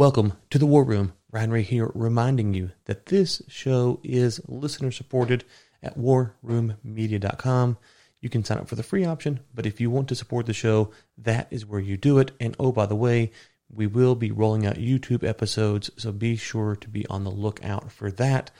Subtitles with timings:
[0.00, 1.12] Welcome to the War Room.
[1.30, 5.44] Ryan Ray here, reminding you that this show is listener supported
[5.82, 7.76] at warroommedia.com.
[8.22, 10.54] You can sign up for the free option, but if you want to support the
[10.54, 12.30] show, that is where you do it.
[12.40, 13.30] And oh, by the way,
[13.68, 17.92] we will be rolling out YouTube episodes, so be sure to be on the lookout
[17.92, 18.50] for that.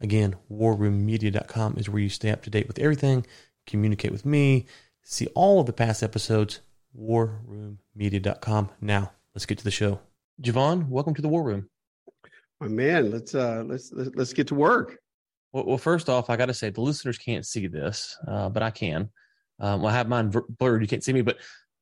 [0.00, 3.24] Again, warroommedia.com is where you stay up to date with everything,
[3.68, 4.66] communicate with me,
[5.04, 6.58] see all of the past episodes,
[7.00, 8.70] warroommedia.com.
[8.80, 10.00] Now, let's get to the show.
[10.40, 11.68] Jevon, welcome to the War Room.
[12.60, 14.98] My man, let's uh let's let's, get to work.
[15.52, 18.62] Well, well first off, I got to say the listeners can't see this, uh, but
[18.62, 19.10] I can.
[19.58, 21.38] Um, I have mine blurred; you can't see me, but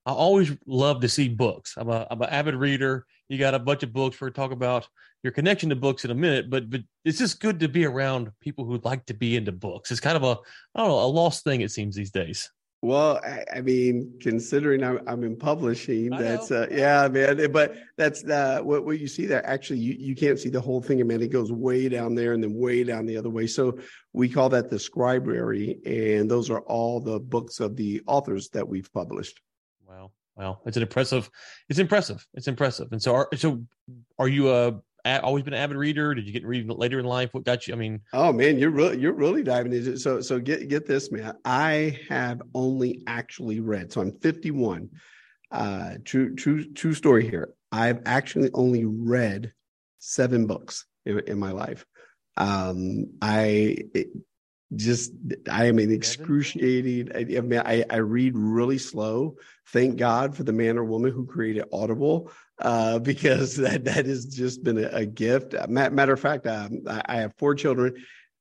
[0.07, 1.75] I always love to see books.
[1.77, 3.05] I'm a I'm an avid reader.
[3.29, 4.19] You got a bunch of books.
[4.19, 4.89] We're talk about
[5.23, 8.31] your connection to books in a minute, but but it's just good to be around
[8.41, 9.91] people who like to be into books.
[9.91, 10.39] It's kind of a
[10.75, 12.51] I don't know a lost thing it seems these days.
[12.87, 17.51] Well, I, I mean, considering I'm, I'm in publishing, that's uh, yeah, man.
[17.51, 19.45] But that's uh, what what you see there.
[19.45, 21.21] Actually, you, you can't see the whole thing, man.
[21.21, 23.49] It goes way down there and then way down the other way.
[23.49, 23.81] So
[24.13, 28.69] we call that the scribrary, and those are all the books of the authors that
[28.69, 29.41] we've published.
[29.89, 31.29] Wow, wow, it's an impressive.
[31.69, 32.25] It's impressive.
[32.35, 32.93] It's impressive.
[32.93, 33.65] And so, are, so
[34.17, 34.81] are you a
[35.23, 36.15] always been an avid reader?
[36.15, 37.33] Did you get reading later in life?
[37.33, 37.75] What got you?
[37.75, 39.99] I mean, oh man, you're really you're really diving into it.
[39.99, 41.35] So so get get this, man.
[41.45, 43.93] I have only actually read.
[43.93, 44.91] So I'm 51.
[45.51, 47.51] Uh, true true true story here.
[47.71, 49.53] I've actually only read
[49.99, 51.85] seven books in, in my life.
[52.37, 54.09] Um, I it,
[54.75, 55.13] just
[55.51, 57.11] I am an excruciating.
[57.15, 59.37] I, I mean, I, I read really slow.
[59.69, 64.27] Thank God for the man or woman who created Audible uh, because that that has
[64.27, 65.55] just been a, a gift.
[65.55, 67.95] Uh, matter of fact, um, I, I, have four children,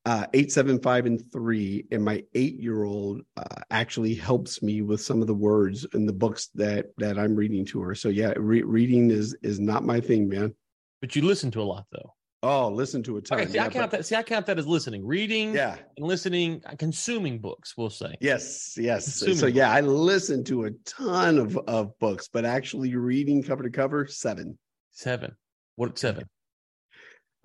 [0.05, 5.21] uh, eight, seven, five, and three, and my eight-year-old uh, actually helps me with some
[5.21, 7.95] of the words in the books that that I'm reading to her.
[7.95, 10.53] So yeah, re- reading is is not my thing, man.
[11.01, 12.13] But you listen to a lot, though.
[12.45, 13.39] Oh, listen to a ton.
[13.39, 14.03] Okay, see, yeah, I count but, that.
[14.05, 17.75] See, I count that as listening, reading, yeah, and listening, uh, consuming books.
[17.75, 19.05] We'll say yes, yes.
[19.05, 23.63] Consuming so yeah, I listen to a ton of of books, but actually reading cover
[23.63, 24.59] to cover, seven.
[24.91, 25.35] Seven.
[25.75, 26.25] What seven?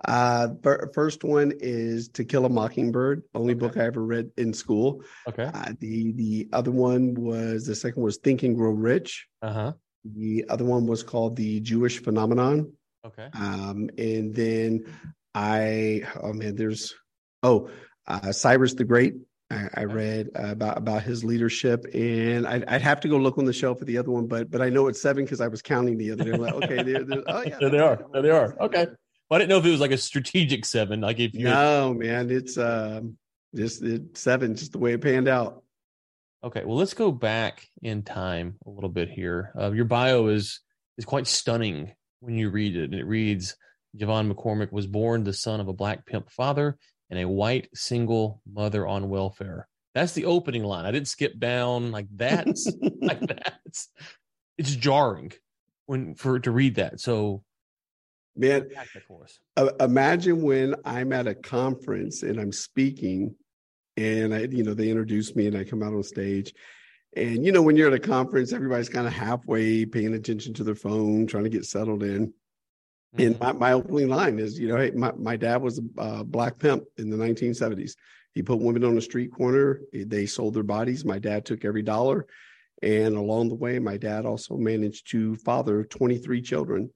[0.04, 0.48] Uh,
[0.92, 3.58] first one is To Kill a Mockingbird, only okay.
[3.58, 5.02] book I ever read in school.
[5.26, 5.44] Okay.
[5.44, 9.28] Uh, the the other one was the second was Think and Grow Rich.
[9.40, 9.72] Uh huh.
[10.04, 12.72] The other one was called The Jewish Phenomenon.
[13.04, 13.28] Okay.
[13.34, 14.84] Um, and then
[15.34, 16.94] I, oh man, there's,
[17.42, 17.70] oh,
[18.06, 19.14] uh, Cyrus the Great.
[19.50, 23.36] I, I read uh, about about his leadership, and I'd, I'd, have to go look
[23.36, 25.48] on the shelf for the other one, but but I know it's seven because I
[25.48, 26.32] was counting the other day.
[26.32, 28.04] Like, okay, there, oh yeah, there they are.
[28.12, 28.56] There they are.
[28.60, 28.86] Okay.
[29.28, 31.00] Well, I didn't know if it was like a strategic seven.
[31.00, 33.16] Like if you no man, it's um
[33.54, 35.64] just it, seven, just the way it panned out.
[36.42, 39.52] Okay, well, let's go back in time a little bit here.
[39.58, 40.60] Uh, your bio is
[40.96, 42.84] is quite stunning when you read it.
[42.84, 43.56] And it reads
[43.96, 46.78] Jevon McCormick was born the son of a black pimp father
[47.10, 49.68] and a white single mother on welfare.
[49.94, 50.86] That's the opening line.
[50.86, 53.88] I didn't skip down like that's like that's
[54.56, 55.32] it's jarring
[55.86, 57.00] when for to read that.
[57.00, 57.42] So
[58.36, 58.68] man
[59.56, 63.34] uh, imagine when i'm at a conference and i'm speaking
[63.96, 66.52] and i you know they introduce me and i come out on stage
[67.16, 70.64] and you know, when you're at a conference, everybody's kind of halfway paying attention to
[70.64, 72.28] their phone, trying to get settled in.
[73.16, 73.22] Mm-hmm.
[73.22, 76.22] And my, my opening line is, you know, hey, my, my dad was a uh,
[76.22, 77.96] black pimp in the 1970s.
[78.34, 79.80] He put women on a street corner.
[79.92, 81.04] They sold their bodies.
[81.04, 82.26] My dad took every dollar.
[82.82, 86.90] And along the way, my dad also managed to father 23 children.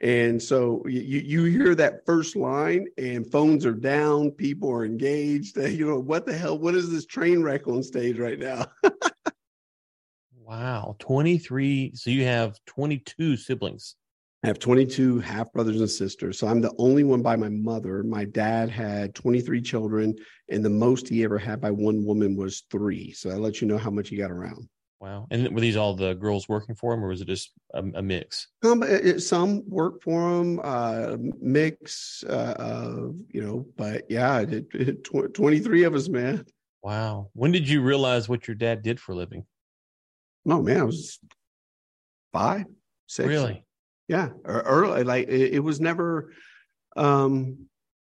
[0.00, 5.56] And so you, you hear that first line and phones are down, people are engaged.
[5.68, 6.58] You know, what the hell?
[6.58, 8.66] What is this train wreck on stage right now?
[10.48, 11.92] Wow, 23.
[11.94, 13.96] So you have 22 siblings.
[14.42, 16.38] I have 22 half brothers and sisters.
[16.38, 18.02] So I'm the only one by my mother.
[18.02, 20.16] My dad had 23 children,
[20.48, 23.12] and the most he ever had by one woman was three.
[23.12, 24.70] So that lets you know how much he got around.
[25.00, 25.26] Wow.
[25.30, 28.02] And were these all the girls working for him, or was it just a, a
[28.02, 28.48] mix?
[28.64, 34.64] Um, it, some work for him, uh, mix, uh, uh, you know, but yeah, it,
[34.72, 36.46] it, 23 of us, man.
[36.82, 37.28] Wow.
[37.34, 39.44] When did you realize what your dad did for a living?
[40.48, 41.18] No, man, I was
[42.32, 42.64] five,
[43.06, 43.28] six.
[43.28, 43.66] Really?
[44.08, 45.04] Yeah, early.
[45.04, 46.32] Like it, it was never.
[46.96, 47.66] um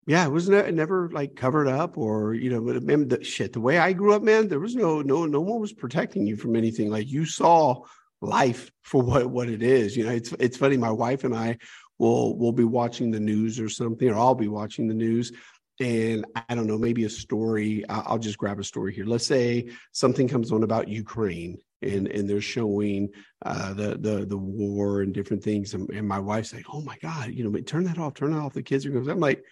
[0.05, 3.53] yeah, it was ne- never like covered up or you know, but man, the shit.
[3.53, 6.35] The way I grew up, man, there was no no no one was protecting you
[6.35, 6.89] from anything.
[6.89, 7.83] Like you saw
[8.21, 9.95] life for what what it is.
[9.95, 10.75] You know, it's it's funny.
[10.75, 11.57] My wife and I
[11.97, 15.31] will will be watching the news or something, or I'll be watching the news,
[15.79, 17.85] and I don't know, maybe a story.
[17.87, 19.05] I'll just grab a story here.
[19.05, 23.09] Let's say something comes on about Ukraine and and they're showing
[23.45, 25.73] uh, the the the war and different things.
[25.73, 28.31] And, and my wife's like, "Oh my god, you know, but turn that off, turn
[28.31, 29.09] that off." The kids are going.
[29.09, 29.43] I'm like,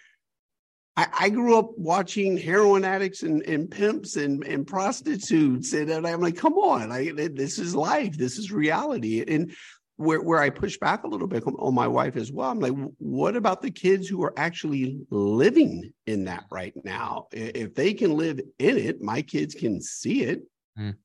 [0.96, 6.06] I, I, grew up watching heroin addicts and, and pimps and, and prostitutes, and, and
[6.06, 9.52] I'm like, come on, I, this is life, this is reality, and
[9.96, 12.50] where where I push back a little bit on my wife as well.
[12.50, 17.26] I'm like, what about the kids who are actually living in that right now?
[17.32, 20.42] If they can live in it, my kids can see it.
[20.78, 20.96] Mm.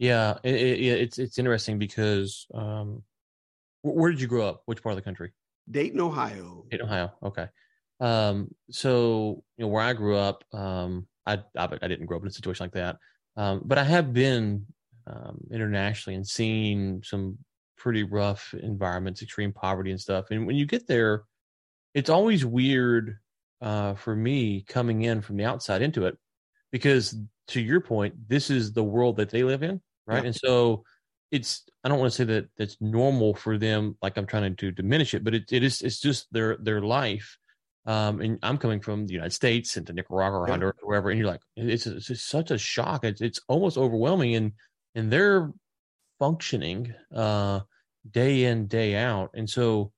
[0.00, 3.02] Yeah, it, it, it's it's interesting because um,
[3.82, 4.62] where did you grow up?
[4.64, 5.32] Which part of the country?
[5.70, 6.64] Dayton, Ohio.
[6.70, 7.12] Dayton, Ohio.
[7.22, 7.46] Okay.
[8.00, 12.22] Um, so you know where I grew up, um, I, I, I didn't grow up
[12.22, 12.96] in a situation like that,
[13.36, 14.64] um, but I have been
[15.06, 17.36] um, internationally and seen some
[17.76, 20.30] pretty rough environments, extreme poverty and stuff.
[20.30, 21.24] And when you get there,
[21.92, 23.18] it's always weird
[23.60, 26.16] uh, for me coming in from the outside into it
[26.72, 27.14] because
[27.48, 30.22] to your point, this is the world that they live in, right?
[30.22, 30.26] Yeah.
[30.26, 30.84] And so
[31.30, 34.70] it's I don't want to say that that's normal for them, like I'm trying to
[34.72, 37.38] diminish it, but it, it is it's just their their life.
[37.86, 40.52] Um, and I'm coming from the United States and into Nicaragua or yeah.
[40.52, 43.04] Honduras or wherever, and you're like, it's, it's such a shock.
[43.04, 44.52] It's, it's almost overwhelming, and
[44.94, 45.50] and they're
[46.18, 47.60] functioning uh,
[48.08, 49.92] day in day out, and so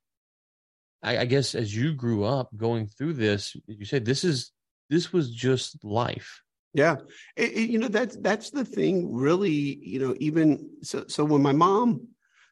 [1.02, 4.52] I, I guess as you grew up going through this, you said this is
[4.88, 6.41] this was just life.
[6.74, 6.96] Yeah,
[7.36, 9.12] it, it, you know that's that's the thing.
[9.12, 9.50] Really,
[9.82, 11.04] you know, even so.
[11.06, 12.08] So when my mom,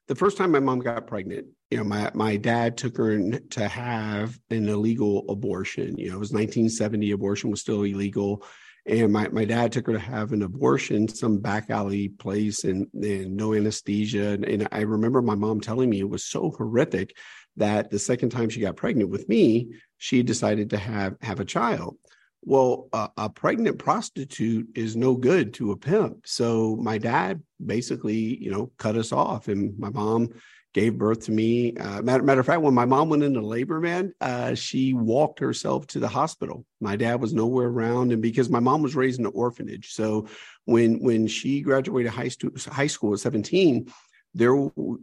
[0.09, 3.49] the first time my mom got pregnant, you know, my my dad took her in
[3.51, 5.97] to have an illegal abortion.
[5.97, 7.13] You know, it was 1970.
[7.13, 8.45] Abortion was still illegal,
[8.87, 12.89] and my my dad took her to have an abortion, some back alley place, and,
[12.93, 14.33] and no anesthesia.
[14.33, 17.17] And, and I remember my mom telling me it was so horrific
[17.57, 21.45] that the second time she got pregnant with me, she decided to have have a
[21.45, 21.97] child.
[22.43, 26.27] Well, a pregnant prostitute is no good to a pimp.
[26.27, 30.31] So my dad basically, you know, cut us off, and my mom
[30.73, 31.77] gave birth to me.
[31.77, 35.41] Uh, matter, matter of fact, when my mom went into labor, man, uh, she walked
[35.41, 36.65] herself to the hospital.
[36.81, 40.27] My dad was nowhere around, and because my mom was raised in an orphanage, so
[40.65, 43.93] when when she graduated high, stu- high school at seventeen,
[44.35, 44.55] there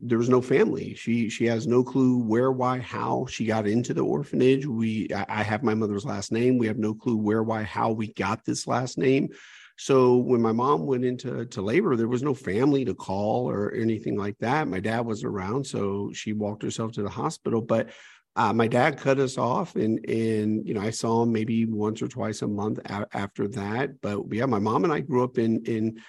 [0.01, 0.93] there was no family.
[0.95, 4.65] She she has no clue where why how she got into the orphanage.
[4.65, 6.57] We I, have my mother's last name.
[6.57, 9.29] We have no clue where why how we got this last name.
[9.77, 13.73] So when my mom went into to labor there was no family to call or
[13.73, 14.69] anything like that.
[14.69, 17.61] My dad wasn't around so she walked herself to the hospital.
[17.61, 17.89] But
[18.37, 22.03] uh, my dad cut us off and and you know i saw him maybe once
[22.03, 23.99] or twice a month a- after that.
[23.99, 25.99] But yeah my mom and i grew up in in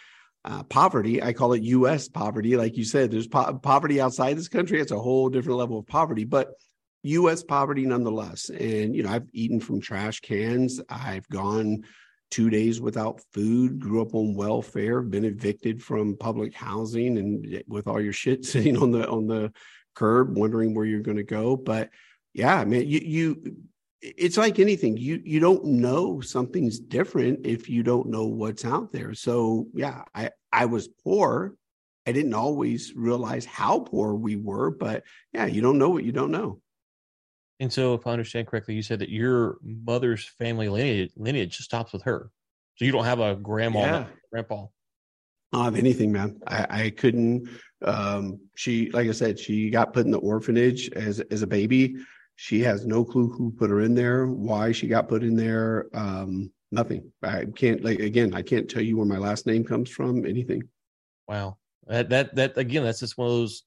[0.49, 1.23] uh, poverty.
[1.23, 2.09] I call it U.S.
[2.09, 2.57] poverty.
[2.57, 4.81] Like you said, there's po- poverty outside this country.
[4.81, 6.55] It's a whole different level of poverty, but
[7.03, 7.43] U.S.
[7.43, 8.49] poverty nonetheless.
[8.49, 10.81] And you know, I've eaten from trash cans.
[10.89, 11.85] I've gone
[12.31, 13.79] two days without food.
[13.79, 15.03] Grew up on welfare.
[15.03, 19.53] Been evicted from public housing, and with all your shit sitting on the on the
[19.95, 21.57] curb, wondering where you're going to go.
[21.57, 21.91] But
[22.33, 23.57] yeah, man, you you
[24.01, 28.93] it's like anything you you don't know something's different if you don't know what's out
[28.93, 31.55] there so yeah i i was poor
[32.07, 35.03] i didn't always realize how poor we were but
[35.33, 36.61] yeah you don't know what you don't know
[37.61, 41.93] and so if i understand correctly you said that your mother's family lineage, lineage stops
[41.93, 42.31] with her
[42.77, 44.05] so you don't have a grandma yeah.
[44.31, 44.67] grandpa
[45.51, 46.39] I don't have anything, man.
[46.47, 47.49] I, I couldn't.
[47.83, 51.97] Um, she, like I said, she got put in the orphanage as as a baby.
[52.41, 55.87] She has no clue who put her in there, why she got put in there.
[55.93, 57.11] Um, nothing.
[57.21, 58.33] I can't like again.
[58.33, 60.25] I can't tell you where my last name comes from.
[60.25, 60.63] Anything.
[61.27, 61.59] Wow.
[61.89, 62.85] That that that again.
[62.85, 63.65] That's just one of those.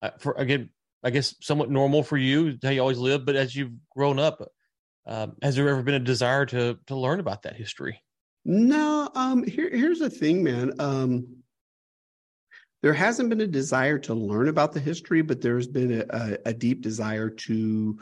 [0.00, 0.70] Uh, for again,
[1.02, 4.48] I guess somewhat normal for you how you always live, but as you've grown up,
[5.04, 8.00] um, has there ever been a desire to to learn about that history?
[8.44, 9.10] No.
[9.16, 9.42] Um.
[9.42, 10.72] Here, here's the thing, man.
[10.78, 11.41] Um
[12.82, 16.52] there hasn't been a desire to learn about the history, but there's been a, a
[16.52, 17.98] deep desire to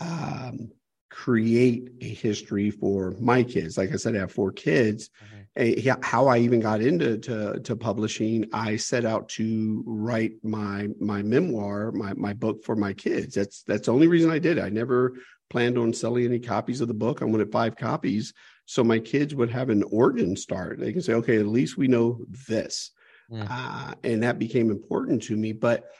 [0.00, 0.70] um,
[1.10, 3.76] create a history for my kids.
[3.76, 5.10] Like I said, I have four kids.
[5.56, 6.02] Mm-hmm.
[6.02, 11.22] how I even got into to, to publishing, I set out to write my my
[11.22, 13.34] memoir, my my book for my kids.
[13.34, 14.64] That's that's the only reason I did it.
[14.64, 15.14] I never
[15.50, 17.20] planned on selling any copies of the book.
[17.20, 18.32] I wanted five copies
[18.64, 20.78] so my kids would have an origin start.
[20.78, 22.92] They can say, okay, at least we know this.
[23.32, 23.46] Mm.
[23.48, 25.52] Uh, and that became important to me.
[25.52, 25.90] But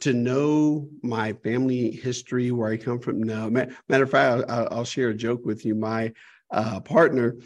[0.00, 3.50] to know my family history, where I come from, no.
[3.50, 5.74] Matter of fact, I'll, I'll share a joke with you.
[5.74, 6.12] My
[6.50, 7.36] uh, partner,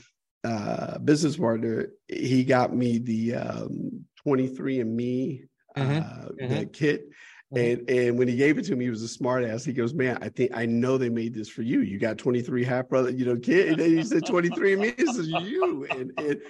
[0.45, 5.45] uh, business partner, he got me the um, 23andMe
[5.76, 6.45] uh, mm-hmm.
[6.45, 6.55] mm-hmm.
[6.55, 7.09] the kit.
[7.55, 7.57] Mm-hmm.
[7.59, 9.65] And and when he gave it to me, he was a smart ass.
[9.65, 11.81] He goes, Man, I think I know they made this for you.
[11.81, 13.69] You got 23 half brother, you know, kid.
[13.69, 15.87] And then he said 23 and me, this is you.
[15.91, 16.41] And, and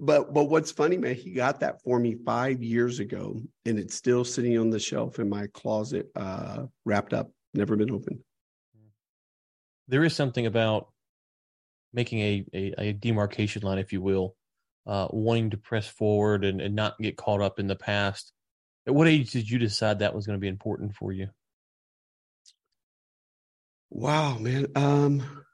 [0.00, 3.94] but but what's funny, man, he got that for me five years ago, and it's
[3.94, 8.20] still sitting on the shelf in my closet, uh, wrapped up, never been opened.
[9.88, 10.88] There is something about
[11.92, 14.36] making a, a, a demarcation line, if you will,
[14.86, 18.32] uh, wanting to press forward and, and not get caught up in the past.
[18.86, 21.28] At what age did you decide that was going to be important for you?
[23.90, 24.66] Wow, man.
[24.76, 25.44] Um,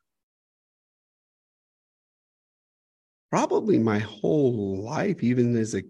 [3.36, 5.82] probably my whole life, even as a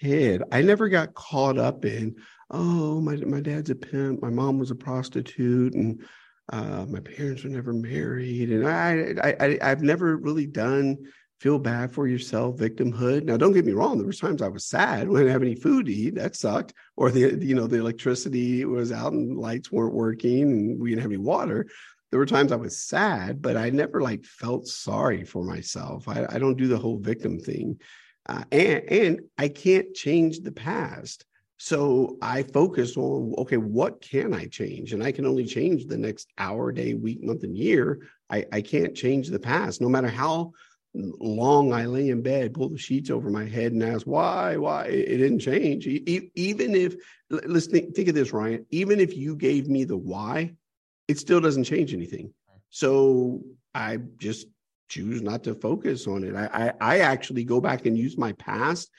[0.00, 2.16] kid, I never got caught up in,
[2.50, 6.02] oh, my my dad's a pimp, my mom was a prostitute, and
[6.50, 10.96] uh, my parents were never married, and I, I, I, have never really done
[11.40, 13.24] feel bad for yourself victimhood.
[13.24, 13.98] Now, don't get me wrong.
[13.98, 16.14] There was times I was sad when I didn't have any food to eat.
[16.14, 20.80] That sucked, or the you know the electricity was out and lights weren't working, and
[20.80, 21.66] we didn't have any water
[22.14, 26.06] there were times I was sad, but I never like felt sorry for myself.
[26.06, 27.80] I, I don't do the whole victim thing.
[28.28, 31.24] Uh, and, and I can't change the past.
[31.56, 34.92] So I focused on, okay, what can I change?
[34.92, 38.06] And I can only change the next hour, day, week, month, and year.
[38.30, 40.52] I, I can't change the past, no matter how
[40.94, 44.84] long I lay in bed, pull the sheets over my head, and ask why, why
[44.84, 45.88] it didn't change.
[45.88, 46.94] Even if,
[47.28, 48.64] let's think, think of this, Ryan.
[48.70, 50.54] Even if you gave me the why,
[51.08, 52.32] it still doesn't change anything.
[52.70, 53.42] So
[53.74, 54.46] I just
[54.88, 56.34] choose not to focus on it.
[56.34, 58.90] I, I, I actually go back and use my past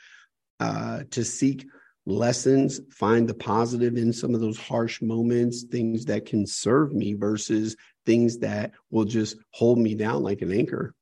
[0.59, 1.65] uh, to seek
[2.05, 7.13] lessons, find the positive in some of those harsh moments, things that can serve me
[7.13, 10.93] versus things that will just hold me down like an anchor.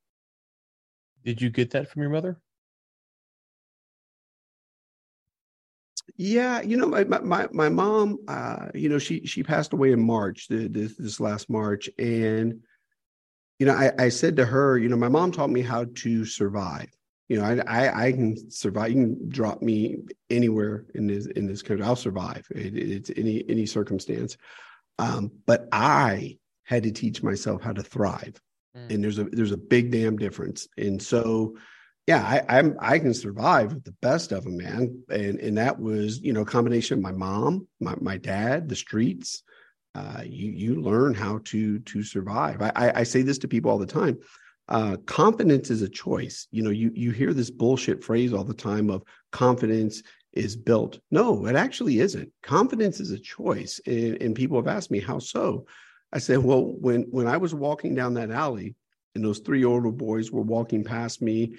[1.24, 2.38] Did you get that from your mother?
[6.16, 10.06] Yeah, you know, my my my mom, uh, you know, she she passed away in
[10.06, 12.62] March, this, this last March, and
[13.60, 16.26] you know, I, I said to her, you know, my mom taught me how to
[16.26, 16.90] survive.
[17.30, 18.92] You know, I, I, I can survive.
[18.92, 19.98] You can drop me
[20.30, 22.46] anywhere in this in this country, I'll survive.
[22.52, 24.38] It, it's any any circumstance.
[25.00, 28.40] Um, but I had to teach myself how to thrive,
[28.78, 28.94] mm.
[28.94, 30.68] and there's a there's a big damn difference.
[30.78, 31.56] And so,
[32.08, 35.04] yeah, I, I'm I can survive with the best of them, man.
[35.10, 38.76] And and that was you know a combination of my mom, my my dad, the
[38.76, 39.44] streets.
[39.96, 42.62] Uh, you you learn how to to survive.
[42.62, 44.18] I, I, I say this to people all the time.
[44.68, 46.48] Uh, confidence is a choice.
[46.52, 50.02] You know, you you hear this bullshit phrase all the time of confidence
[50.34, 51.00] is built.
[51.12, 52.32] No, it actually isn't.
[52.42, 55.68] Confidence is a choice, and, and people have asked me how so.
[56.12, 58.76] I said, well, when when I was walking down that alley,
[59.16, 61.54] and those three older boys were walking past me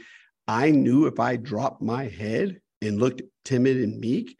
[0.46, 4.36] I knew if I dropped my head and looked timid and meek,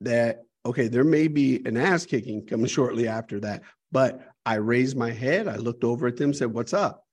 [0.00, 3.62] that okay, there may be an ass kicking coming shortly after that.
[3.90, 7.04] But I raised my head, I looked over at them, said, What's up?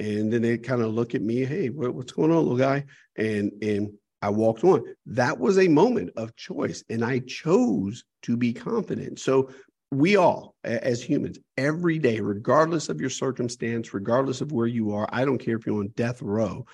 [0.00, 2.84] And then they kind of look at me, hey, what, what's going on, little guy?
[3.16, 4.82] And and I walked on.
[5.06, 6.82] That was a moment of choice.
[6.88, 9.20] And I chose to be confident.
[9.20, 9.50] So
[9.90, 15.06] we all, as humans, every day, regardless of your circumstance, regardless of where you are,
[15.12, 16.64] I don't care if you're on death row,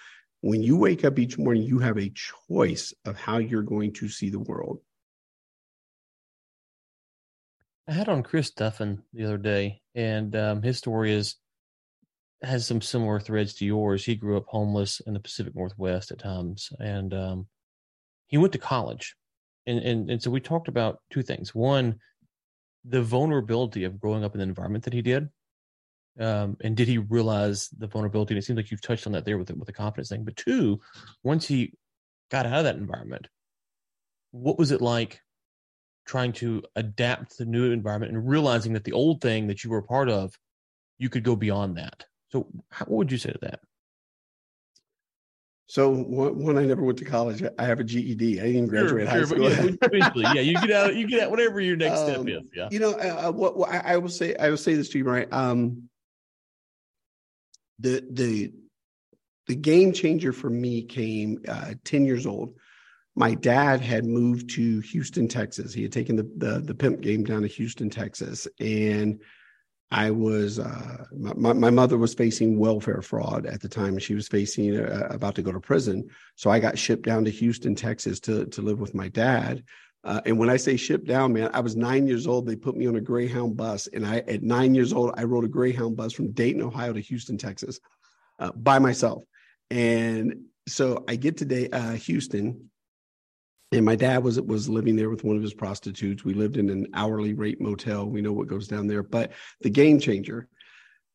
[0.41, 2.13] when you wake up each morning, you have a
[2.49, 4.81] choice of how you're going to see the world.
[7.87, 11.37] I had on Chris Duffin the other day, and um, his story is
[12.43, 14.05] has some similar threads to yours.
[14.05, 17.47] He grew up homeless in the Pacific Northwest at times, and um,
[18.29, 19.17] he went to college,
[19.67, 21.55] and, and and so we talked about two things.
[21.55, 21.97] One,
[22.85, 25.29] the vulnerability of growing up in the environment that he did,
[26.21, 28.35] um, and did he realize the vulnerability?
[28.35, 30.25] And it seems like you've touched on that there with the, with the confidence thing.
[30.25, 30.81] But two,
[31.23, 31.73] once he
[32.31, 33.27] got out of that environment,
[34.31, 35.21] what was it like
[36.07, 39.71] trying to adapt to the new environment and realizing that the old thing that you
[39.71, 40.33] were a part of,
[40.99, 42.05] you could go beyond that?
[42.31, 43.61] So, how, what would you say to that?
[45.71, 48.41] So when I never went to college, I have a GED.
[48.41, 49.53] I didn't graduate sure, high school.
[49.53, 52.51] Yeah, yeah, you get out, you get out, whatever your next um, step is.
[52.53, 54.89] Yeah, you know, uh, uh, what, what I, I, will say, I will say this
[54.89, 55.33] to you, right?
[55.33, 55.89] Um,
[57.81, 58.53] the the
[59.47, 62.55] the game changer for me came uh, 10 years old.
[63.17, 65.75] My dad had moved to houston texas.
[65.75, 68.47] He had taken the, the, the pimp game down to houston texas.
[68.61, 69.21] And
[69.91, 73.99] i was uh, my, my mother was facing welfare fraud at the time.
[73.99, 76.09] She was facing uh, about to go to prison.
[76.37, 79.65] So i got shipped down to houston texas to, to live with my dad
[80.03, 82.47] uh, and when I say shipped down, man, I was nine years old.
[82.47, 85.45] They put me on a Greyhound bus, and I, at nine years old, I rode
[85.45, 87.81] a Greyhound bus from Dayton, Ohio, to Houston, Texas,
[88.39, 89.23] uh, by myself.
[89.71, 92.71] And so I get to uh, Houston,
[93.73, 96.25] and my dad was was living there with one of his prostitutes.
[96.25, 98.07] We lived in an hourly rate motel.
[98.07, 99.03] We know what goes down there.
[99.03, 100.49] But the game changer,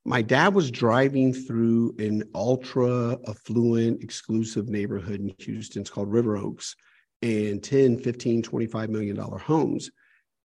[0.06, 6.38] my dad was driving through an ultra affluent exclusive neighborhood in houston it's called river
[6.38, 6.76] oaks
[7.26, 9.90] and 10 15 25 million dollar homes.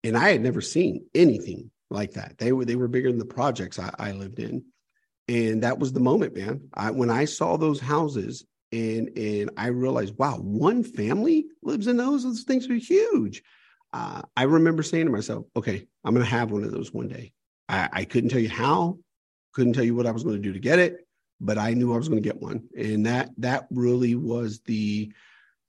[0.02, 2.38] And i had never seen anything like that.
[2.38, 4.64] They were they were bigger than the projects i, I lived in.
[5.28, 6.68] And that was the moment man.
[6.75, 11.96] I, when i saw those houses and and i realized wow one family lives in
[11.96, 12.25] those?
[12.25, 13.42] Those things are huge.
[13.92, 17.08] Uh, i remember saying to myself okay i'm going to have one of those one
[17.08, 17.32] day.
[17.68, 18.99] I, I couldn't tell you how
[19.52, 21.06] couldn't tell you what I was going to do to get it,
[21.40, 22.68] but I knew I was going to get one.
[22.76, 25.12] And that that really was the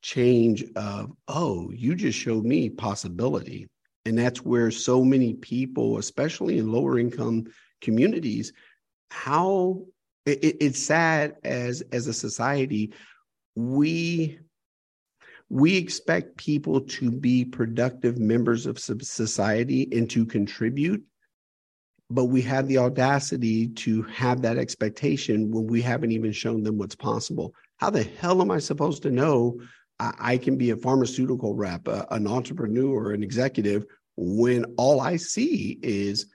[0.02, 3.68] change of, oh, you just showed me possibility.
[4.06, 7.46] And that's where so many people, especially in lower income
[7.82, 8.52] communities,
[9.12, 9.86] how
[10.26, 12.94] it, it's sad as as a society,
[13.56, 14.40] we
[15.50, 21.04] we expect people to be productive members of society and to contribute
[22.12, 26.78] but we have the audacity to have that expectation when we haven't even shown them
[26.78, 27.54] what's possible.
[27.78, 29.62] How the hell am I supposed to know
[30.02, 33.86] I, I can be a pharmaceutical rep, a, an entrepreneur, an executive
[34.18, 36.26] when all I see is,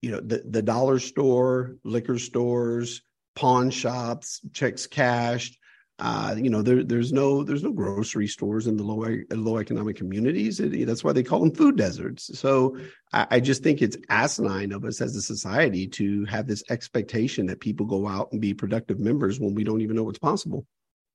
[0.00, 3.02] you know, the, the dollar store, liquor stores,
[3.36, 5.58] pawn shops, checks cashed,
[5.98, 9.94] uh, you know, there, there's no there's no grocery stores in the low low economic
[9.94, 10.58] communities.
[10.58, 12.36] It, that's why they call them food deserts.
[12.38, 12.76] So
[13.12, 17.46] I, I, just think it's asinine of us as a society to have this expectation
[17.46, 20.66] that people go out and be productive members when we don't even know what's possible.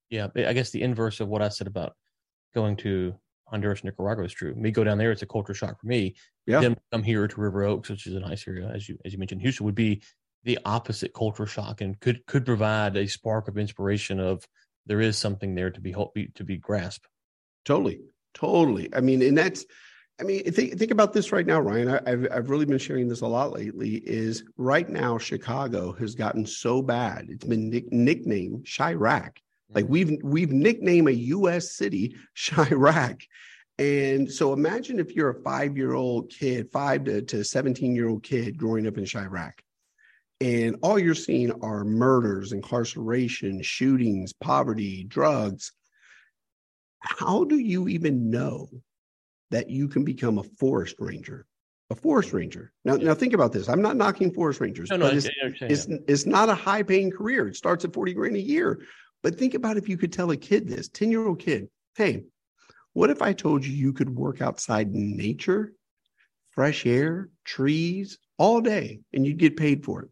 [0.10, 1.94] Yeah, I guess the inverse of what I said about
[2.56, 3.16] going to
[3.48, 4.54] Honduras, Nicaragua is true.
[4.56, 6.16] Me go down there, it's a culture shock for me.
[6.46, 6.60] Yeah.
[6.60, 9.20] Then come here to River Oaks, which is a nice area, as you as you
[9.20, 9.42] mentioned.
[9.42, 10.02] Houston would be
[10.44, 14.46] the opposite culture shock and could could provide a spark of inspiration of
[14.86, 15.94] there is something there to be
[16.36, 17.08] to be grasped.
[17.66, 18.02] Totally,
[18.34, 18.90] totally.
[18.94, 19.66] I mean, and that's.
[20.20, 21.90] I mean, think think about this right now, Ryan.
[21.90, 23.98] I, have I've really been sharing this a lot lately.
[23.98, 29.38] Is right now Chicago has gotten so bad; it's been nick, nicknamed Chiraq.
[29.70, 29.94] Like mm-hmm.
[29.94, 31.76] we've we've nicknamed a U.S.
[31.76, 33.22] city Chiraq.
[33.80, 38.10] And so imagine if you're a five year old kid, five to, to 17 year
[38.10, 39.54] old kid growing up in Chiraq
[40.40, 45.72] and all you're seeing are murders, incarceration, shootings, poverty, drugs.
[47.00, 48.70] How do you even know
[49.52, 51.46] that you can become a forest ranger?
[51.90, 52.74] A forest ranger.
[52.84, 53.70] Now, now think about this.
[53.70, 55.30] I'm not knocking forest rangers, no, no, it's,
[55.62, 57.48] it's, it's not a high paying career.
[57.48, 58.82] It starts at 40 grand a year.
[59.28, 62.24] But think about if you could tell a kid this 10 year old kid, hey,
[62.94, 65.74] what if I told you you could work outside in nature,
[66.52, 70.10] fresh air, trees all day, and you'd get paid for it?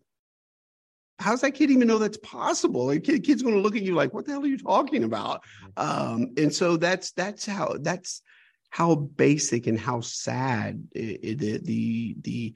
[1.17, 2.89] how's that kid even know that's possible?
[2.89, 5.05] A kid, kid's going to look at you like, what the hell are you talking
[5.05, 5.45] about?
[5.77, 6.13] Mm-hmm.
[6.13, 8.21] Um, and so that's that's how that's
[8.69, 12.53] how basic and how sad it, it, the the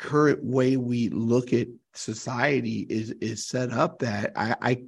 [0.00, 4.82] current way we look at society is is set up that I, I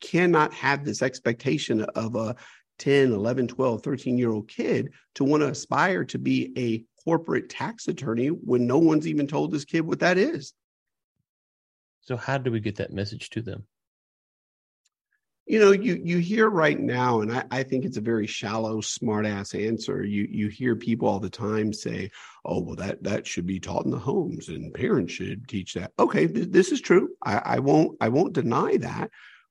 [0.00, 2.34] cannot have this expectation of a
[2.78, 7.48] 10 11 12 13 year old kid to want to aspire to be a corporate
[7.48, 10.52] tax attorney when no one's even told this kid what that is
[12.06, 13.64] so how do we get that message to them?
[15.46, 18.80] You know, you you hear right now, and I, I think it's a very shallow,
[18.80, 20.04] smart ass answer.
[20.04, 22.10] You you hear people all the time say,
[22.44, 25.92] "Oh, well, that that should be taught in the homes, and parents should teach that."
[26.00, 27.10] Okay, th- this is true.
[27.24, 29.10] I, I won't I won't deny that.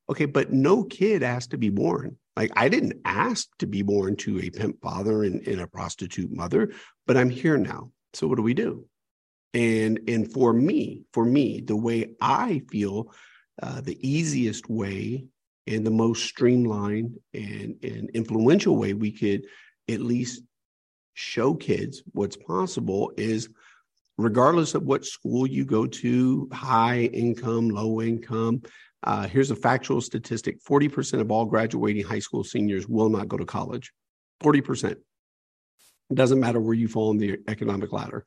[0.09, 2.17] Okay, but no kid has to be born.
[2.35, 6.29] Like I didn't ask to be born to a pimp father and, and a prostitute
[6.31, 6.73] mother,
[7.07, 7.91] but I'm here now.
[8.13, 8.85] So what do we do?
[9.53, 13.09] and and for me for me the way i feel
[13.63, 15.25] uh, the easiest way
[15.67, 19.45] and the most streamlined and, and influential way we could
[19.89, 20.41] at least
[21.13, 23.49] show kids what's possible is
[24.17, 28.61] regardless of what school you go to high income low income
[29.05, 30.63] uh, here's a factual statistic.
[30.63, 33.93] 40% of all graduating high school seniors will not go to college.
[34.43, 34.95] 40%
[36.11, 38.25] it doesn't matter where you fall on the economic ladder.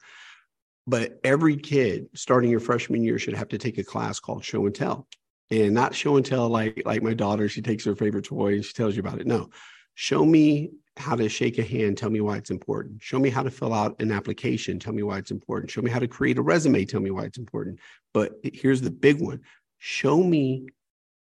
[0.86, 4.66] But every kid starting your freshman year should have to take a class called show
[4.66, 5.06] and tell.
[5.50, 8.64] And not show and tell like like my daughter, she takes her favorite toy and
[8.64, 9.26] she tells you about it.
[9.26, 9.48] No.
[9.94, 13.02] Show me how to shake a hand, tell me why it's important.
[13.02, 15.70] Show me how to fill out an application, tell me why it's important.
[15.70, 17.78] Show me how to create a resume, tell me why it's important.
[18.12, 19.40] But here's the big one.
[19.78, 20.66] Show me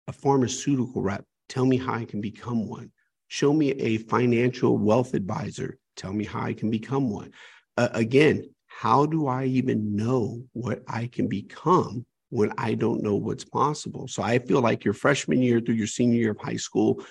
[0.09, 2.91] a pharmaceutical rep, tell me how I can become one.
[3.29, 7.33] Show me a financial wealth advisor, tell me how I can become one.
[7.77, 13.15] Uh, again, how do I even know what I can become when I don't know
[13.15, 14.09] what's possible?
[14.09, 17.05] So I feel like your freshman year through your senior year of high school,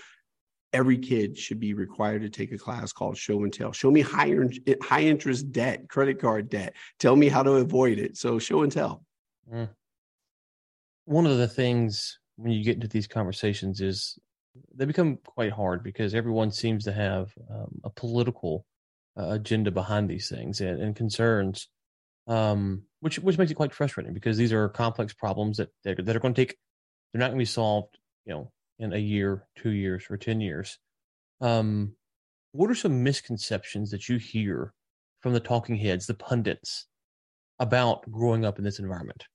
[0.74, 3.72] every kid should be required to take a class called show and tell.
[3.72, 4.34] Show me high,
[4.82, 6.74] high interest debt, credit card debt.
[7.00, 8.18] Tell me how to avoid it.
[8.18, 9.04] So show and tell.
[9.52, 9.70] Mm.
[11.06, 14.20] one of the things when you get into these conversations is
[14.76, 18.66] they become quite hard because everyone seems to have um, a political
[19.18, 21.68] uh, agenda behind these things and, and concerns,
[22.30, 26.16] um, which which makes it quite frustrating because these are complex problems that that, that
[26.16, 26.56] are going to take.
[27.12, 30.40] They're not going to be solved, you know, in a year, two years, or ten
[30.40, 30.78] years.
[31.42, 31.94] Um,
[32.52, 34.74] what are some misconceptions that you hear
[35.22, 36.86] from the talking heads, the pundits,
[37.60, 39.26] about growing up in this environment?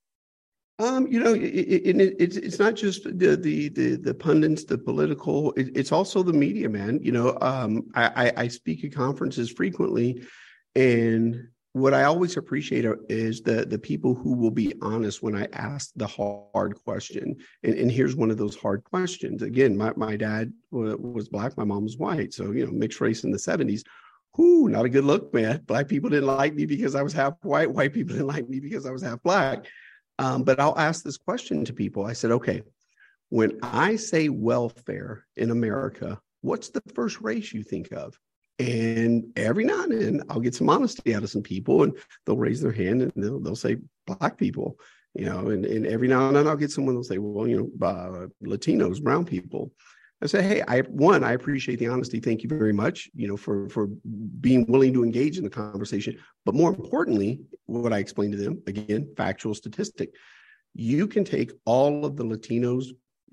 [0.79, 4.65] Um, you know, it, it, it, it's it's not just the the the, the pundits,
[4.65, 5.53] the political.
[5.57, 7.01] it's also the media, man.
[7.03, 10.23] You know, um, I, I speak at conferences frequently,
[10.77, 15.47] and what I always appreciate is the the people who will be honest when I
[15.53, 17.37] ask the hard question.
[17.63, 19.43] And, and here's one of those hard questions.
[19.43, 23.25] Again, my my dad was black, my mom was white, so you know, mixed race
[23.25, 23.83] in the '70s.
[24.37, 25.63] Whoo, not a good look, man.
[25.67, 27.71] Black people didn't like me because I was half white.
[27.71, 29.67] White people didn't like me because I was half black
[30.19, 32.07] um, but I'll ask this question to people.
[32.07, 32.63] I said, okay,
[33.31, 38.19] when I say welfare in America, what's the first race you think of?
[38.59, 42.37] And every now and then I'll get some honesty out of some people and they'll
[42.37, 44.79] raise their hand and they'll, they'll say black people,
[45.15, 47.73] you know, and, and every now and then I'll get someone who'll say, well, you
[47.81, 49.73] know, uh, Latinos, brown people.
[50.23, 52.21] I say, hey, I one, I appreciate the honesty.
[52.21, 53.89] Thank you very much, you know, for for
[54.41, 56.17] being willing to engage in the conversation.
[56.47, 60.15] But more importantly, what I explained to them again, factual statistic.
[60.75, 62.87] You can take all of the Latinos,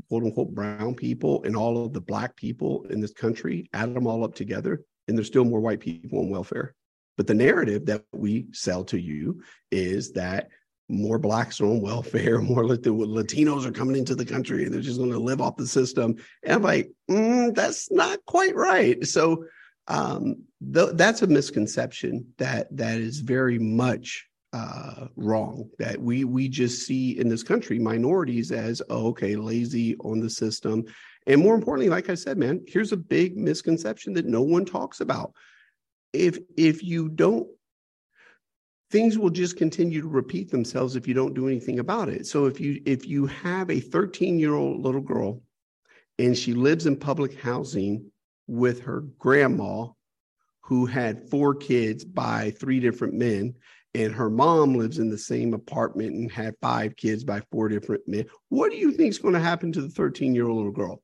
[0.10, 4.05] quote unquote, brown people, and all of the black people in this country, add them
[4.05, 6.75] all up together, and there's still more white people on welfare.
[7.17, 10.49] But the narrative that we sell to you is that
[10.89, 14.99] more blacks are on welfare, more Latinos are coming into the country and they're just
[14.99, 16.15] going to live off the system.
[16.43, 19.05] And I'm like, mm, that's not quite right.
[19.05, 19.45] So
[19.87, 25.69] um, th- that's a misconception that that is very much uh, wrong.
[25.79, 30.29] That we we just see in this country minorities as oh, okay, lazy on the
[30.29, 30.85] system,
[31.27, 35.01] and more importantly, like I said, man, here's a big misconception that no one talks
[35.01, 35.34] about.
[36.13, 37.47] If if you don't
[38.91, 42.27] things will just continue to repeat themselves if you don't do anything about it.
[42.27, 45.41] So if you if you have a 13 year old little girl
[46.19, 48.12] and she lives in public housing
[48.47, 49.88] with her grandma
[50.60, 53.55] who had four kids by three different men
[53.93, 58.01] and her mom lives in the same apartment and had five kids by four different
[58.07, 60.71] men what do you think is going to happen to the 13 year old little
[60.71, 61.01] girl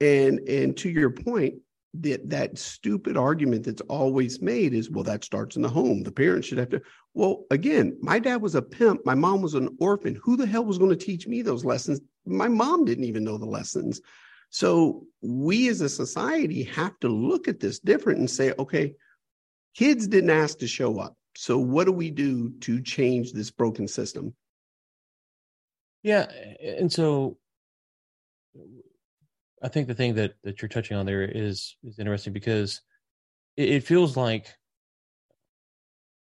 [0.00, 1.54] and and to your point
[1.94, 6.02] that that stupid argument that's always made is well that starts in the home.
[6.02, 6.82] The parents should have to
[7.14, 9.04] well again my dad was a pimp.
[9.04, 10.18] My mom was an orphan.
[10.22, 12.00] Who the hell was going to teach me those lessons?
[12.24, 14.00] My mom didn't even know the lessons.
[14.50, 18.94] So we as a society have to look at this different and say okay
[19.74, 21.16] kids didn't ask to show up.
[21.36, 24.34] So what do we do to change this broken system?
[26.02, 26.30] Yeah
[26.62, 27.36] and so
[29.62, 32.80] I think the thing that that you're touching on there is is interesting because
[33.56, 34.54] it, it feels like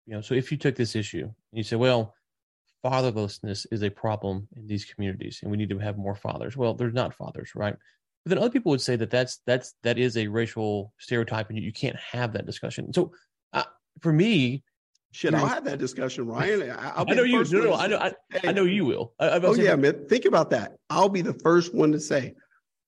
[0.07, 0.21] you know.
[0.21, 2.15] So if you took this issue and you say, well,
[2.85, 6.57] fatherlessness is a problem in these communities, and we need to have more fathers.
[6.57, 7.75] Well, there's not fathers, right?
[8.25, 11.59] But then other people would say that that's that's that is a racial stereotype, and
[11.59, 12.93] you, you can't have that discussion.
[12.93, 13.13] So,
[13.53, 13.65] uh,
[14.01, 14.65] for me,
[15.15, 16.75] Shit, I'll have that discussion, Ryan.
[16.79, 17.45] I'll i know you.
[17.45, 17.99] No, no, I know.
[17.99, 19.13] I, I, know you will.
[19.21, 20.09] I, oh yeah, man.
[20.09, 20.75] Think about that.
[20.91, 22.35] I'll be the first one to say,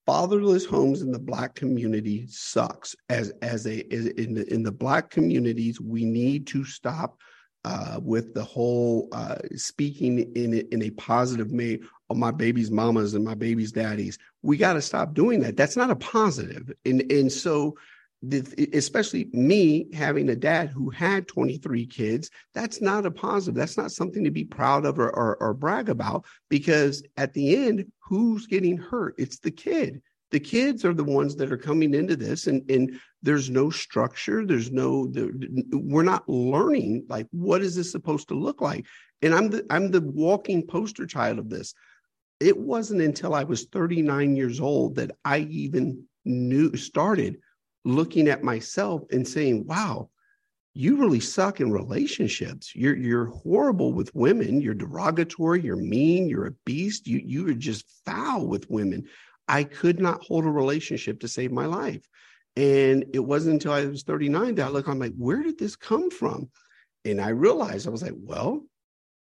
[0.07, 2.95] fatherless homes in the black community sucks.
[3.11, 7.19] As as a in the in the black communities we need to stop
[7.65, 13.15] uh, with the whole uh, speaking in in a positive way of my baby's mamas
[13.15, 14.19] and my baby's daddies.
[14.43, 15.57] We got to stop doing that.
[15.57, 16.71] That's not a positive.
[16.85, 17.77] And and so
[18.73, 23.55] especially me having a dad who had 23 kids that's not a positive.
[23.55, 27.57] That's not something to be proud of or, or, or, brag about because at the
[27.57, 29.15] end who's getting hurt?
[29.19, 30.01] It's the kid.
[30.31, 34.47] The kids are the ones that are coming into this and and there's no structure.
[34.47, 35.13] There's no
[35.73, 38.87] we're not learning like what is this supposed to look like?
[39.23, 41.75] And i'm the i'm the walking poster child of this.
[42.41, 47.39] It wasn't until i was 39 years old that i even knew started
[47.87, 50.11] looking at myself and saying, wow,
[50.75, 52.75] you really suck in relationships.
[52.75, 54.61] You're you're horrible with women.
[54.61, 55.63] You're derogatory.
[55.63, 56.29] You're mean.
[56.29, 57.07] You're a beast.
[57.07, 59.05] You you are just foul with women.
[59.49, 62.07] I could not hold a relationship to save my life.
[62.57, 65.77] And it wasn't until I was 39 that I look, I'm like, where did this
[65.77, 66.51] come from?
[67.05, 68.63] And I realized I was like, well,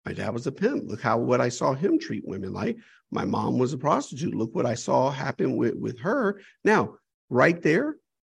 [0.04, 0.84] my dad was a pimp.
[0.86, 2.78] Look how what I saw him treat women like.
[3.10, 4.34] My mom was a prostitute.
[4.34, 6.40] Look what I saw happen with, with her.
[6.64, 6.96] Now,
[7.28, 7.96] right there,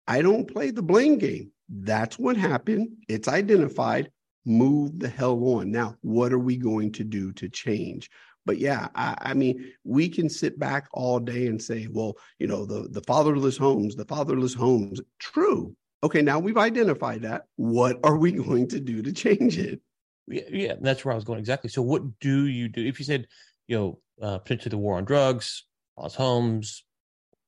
[0.08, 1.52] I don't play the blame game.
[1.70, 2.90] That's what happened.
[3.08, 4.10] It's identified.
[4.46, 5.72] Move the hell on.
[5.72, 8.10] Now, what are we going to do to change?
[8.46, 12.48] But yeah, I, I, mean, we can sit back all day and say, well, you
[12.48, 15.02] know, the the fatherless homes, the fatherless homes.
[15.20, 15.76] True.
[16.02, 17.44] Okay, now we've identified that.
[17.58, 19.82] What are we going to do to change it?
[20.28, 21.70] Yeah, yeah that's where I was going exactly.
[21.70, 23.28] So, what do you do if you said,
[23.68, 25.66] you know, uh, potentially the war on drugs,
[25.98, 26.86] lost homes,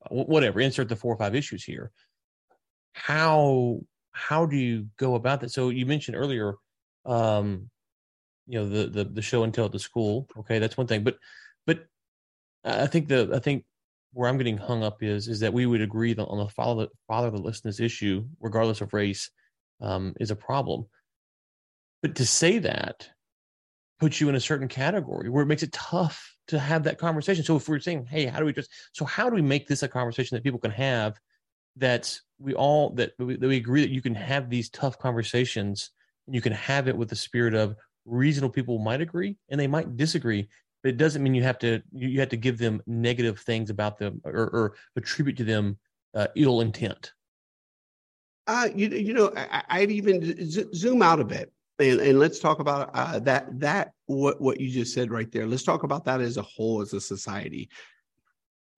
[0.10, 0.60] whatever?
[0.60, 1.92] Insert the four or five issues here.
[2.94, 5.52] How how do you go about that?
[5.52, 6.56] So you mentioned earlier,
[7.06, 7.70] um,
[8.48, 10.28] you know, the the the show and tell at the school.
[10.40, 11.18] Okay, that's one thing, but
[11.66, 11.86] but
[12.64, 13.66] I think the I think
[14.14, 16.88] where I'm getting hung up is is that we would agree that on the father
[17.10, 19.30] fatherlessness issue, regardless of race,
[19.82, 20.86] um, is a problem.
[22.02, 23.10] But to say that
[24.00, 27.44] puts you in a certain category where it makes it tough to have that conversation.
[27.44, 29.84] So if we're saying, hey, how do we just so how do we make this
[29.84, 31.20] a conversation that people can have
[31.80, 35.92] that we all that we, that we agree that you can have these tough conversations
[36.28, 39.68] and you can have it with the spirit of reasonable people might agree and they
[39.68, 40.48] might disagree
[40.84, 43.98] but it doesn't mean you have to you have to give them negative things about
[43.98, 45.78] them or, or attribute to them
[46.16, 47.12] uh, ill intent.
[48.48, 52.40] Uh, you, you know I, would even z- zoom out a bit and, and let's
[52.40, 55.46] talk about uh, that that what what you just said right there.
[55.46, 57.70] Let's talk about that as a whole as a society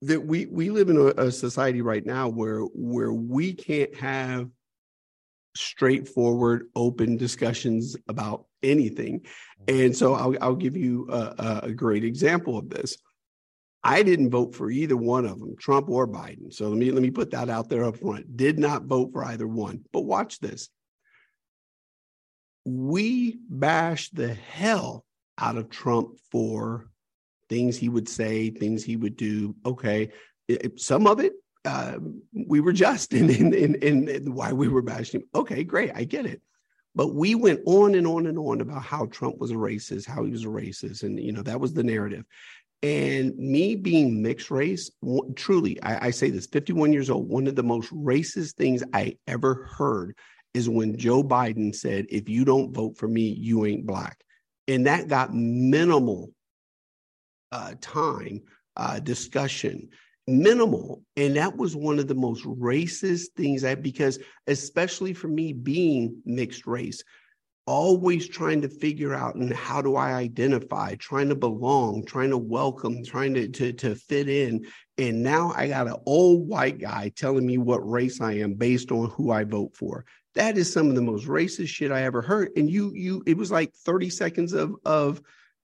[0.02, 4.50] that we we live in a, a society right now where where we can't have
[5.56, 9.26] straightforward open discussions about anything.
[9.68, 12.98] And so i'll, I'll give you a, a great example of this.
[13.84, 16.54] I didn't vote for either one of them trump or biden.
[16.54, 18.38] So let me let me put that out there up front.
[18.38, 19.84] Did not vote for either one.
[19.92, 20.70] But watch this.
[22.66, 25.04] We bashed the hell
[25.38, 26.91] out of trump for
[27.52, 29.54] things he would say, things he would do.
[29.66, 30.10] Okay,
[30.48, 31.34] it, some of it
[31.66, 31.98] uh,
[32.48, 35.28] we were just in, in in in why we were bashing him.
[35.36, 36.42] Okay, great, I get it.
[36.96, 40.24] But we went on and on and on about how Trump was a racist, how
[40.24, 42.26] he was a racist, and you know that was the narrative.
[42.84, 44.90] And me being mixed race,
[45.36, 49.18] truly, I, I say this: 51 years old, one of the most racist things I
[49.28, 50.18] ever heard
[50.54, 54.24] is when Joe Biden said, "If you don't vote for me, you ain't black,"
[54.70, 56.32] and that got minimal
[57.52, 58.42] uh, time,
[58.78, 59.90] uh, discussion,
[60.28, 61.04] minimal.
[61.18, 66.22] And that was one of the most racist things i because especially for me being
[66.26, 67.04] mixed race,
[67.68, 72.38] always trying to figure out and how do I identify, trying to belong, trying to
[72.38, 74.66] welcome, trying to, to, to fit in.
[74.98, 78.92] And now I got an old white guy telling me what race I am based
[78.92, 80.06] on who I vote for.
[80.34, 82.50] That is some of the most racist shit I ever heard.
[82.56, 85.22] And you, you, it was like 30 seconds of, of,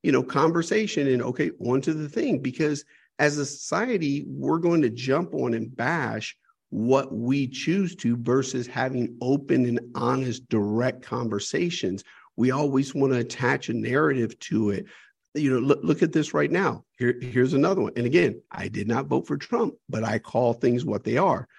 [0.07, 2.39] you know, conversation and okay, on to the thing.
[2.39, 2.85] Because
[3.19, 6.37] as a society, we're going to jump on and bash
[6.69, 12.05] what we choose to versus having open and honest, direct conversations.
[12.37, 14.85] We always want to attach a narrative to it.
[15.33, 16.85] You know, look, look at this right now.
[16.97, 17.91] Here, here's another one.
[17.97, 21.49] And again, I did not vote for Trump, but I call things what they are.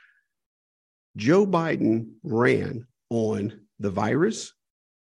[1.18, 4.54] Joe Biden ran on the virus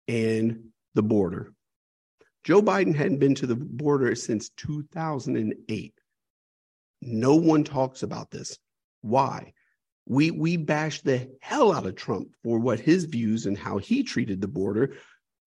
[0.08, 1.52] and the border.
[2.46, 6.00] Joe Biden hadn't been to the border since 2008.
[7.02, 8.56] No one talks about this.
[9.00, 9.52] Why?
[10.06, 14.04] We we bash the hell out of Trump for what his views and how he
[14.04, 14.94] treated the border.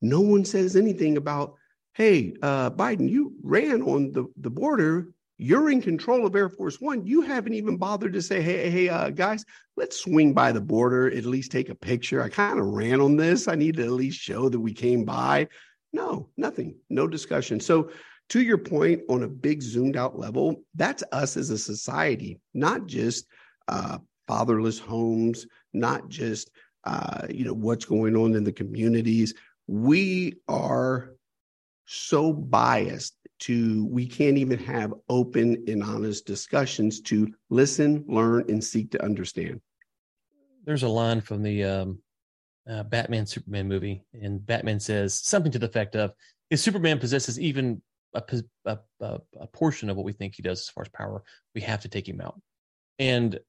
[0.02, 1.54] No one says anything about,
[1.94, 5.08] hey, uh, Biden, you ran on the, the border.
[5.38, 7.06] You're in control of Air Force One.
[7.06, 9.46] You haven't even bothered to say, hey, hey, uh, guys,
[9.78, 12.22] let's swing by the border, at least take a picture.
[12.22, 13.48] I kind of ran on this.
[13.48, 15.48] I need to at least show that we came by.
[15.94, 17.60] No, nothing, no discussion.
[17.60, 17.90] So,
[18.30, 22.86] to your point, on a big zoomed out level, that's us as a society, not
[22.86, 23.26] just
[23.68, 23.98] uh,
[24.28, 26.52] fatherless homes, not just
[26.84, 29.34] uh, you know what's going on in the communities.
[29.68, 31.16] We are
[31.86, 38.64] so biased to we can't even have open and honest discussions to listen, learn, and
[38.64, 39.60] seek to understand.
[40.66, 42.00] There's a line from the um,
[42.70, 46.14] uh, Batman Superman movie, and Batman says something to the effect of,
[46.50, 47.82] "If Superman possesses even
[48.14, 48.24] a,
[48.66, 48.78] a,
[49.40, 51.24] a, portion of what we think he does as far as power,
[51.56, 52.40] we have to take him out."
[53.00, 53.40] And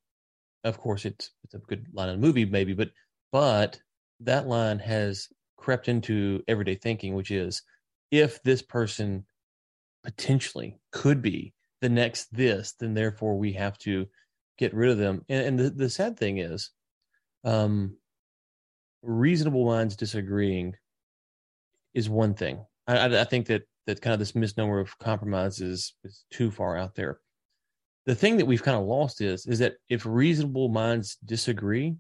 [0.64, 2.90] of course, it's it's a good line in the movie, maybe, but
[3.32, 3.80] but
[4.20, 7.62] that line has crept into everyday thinking, which is
[8.10, 9.24] if this person
[10.02, 14.06] potentially could be the next this, then therefore we have to
[14.58, 15.24] get rid of them.
[15.28, 16.70] And, and the, the sad thing is,
[17.44, 17.96] um,
[19.02, 20.74] reasonable minds disagreeing
[21.94, 22.64] is one thing.
[22.86, 26.76] I, I, think that that kind of this misnomer of compromise is, is too far
[26.76, 27.20] out there.
[28.06, 31.94] The thing that we've kind of lost is is that if reasonable minds disagree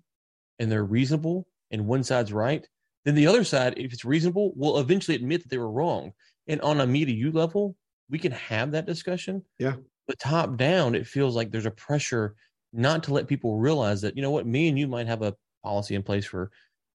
[0.58, 2.66] and they're reasonable and one side's right,
[3.04, 6.12] then the other side, if it's reasonable, will eventually admit that they were wrong.
[6.48, 7.76] And on a me to you level,
[8.08, 9.42] we can have that discussion.
[9.58, 9.76] Yeah.
[10.06, 12.34] But top down, it feels like there's a pressure
[12.72, 15.34] not to let people realize that, you know what, me and you might have a
[15.62, 16.50] policy in place for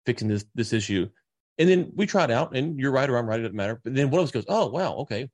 [0.06, 1.10] fixing this this issue.
[1.58, 3.80] And then we try it out, and you're right or I'm right, it doesn't matter.
[3.84, 5.30] But then one of us goes, Oh, wow, okay.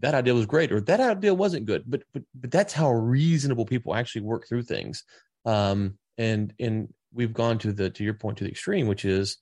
[0.00, 1.84] That idea was great, or that idea wasn't good.
[1.86, 5.04] But but but that's how reasonable people actually work through things.
[5.44, 9.38] Um and and we've gone to the to your point to the extreme, which is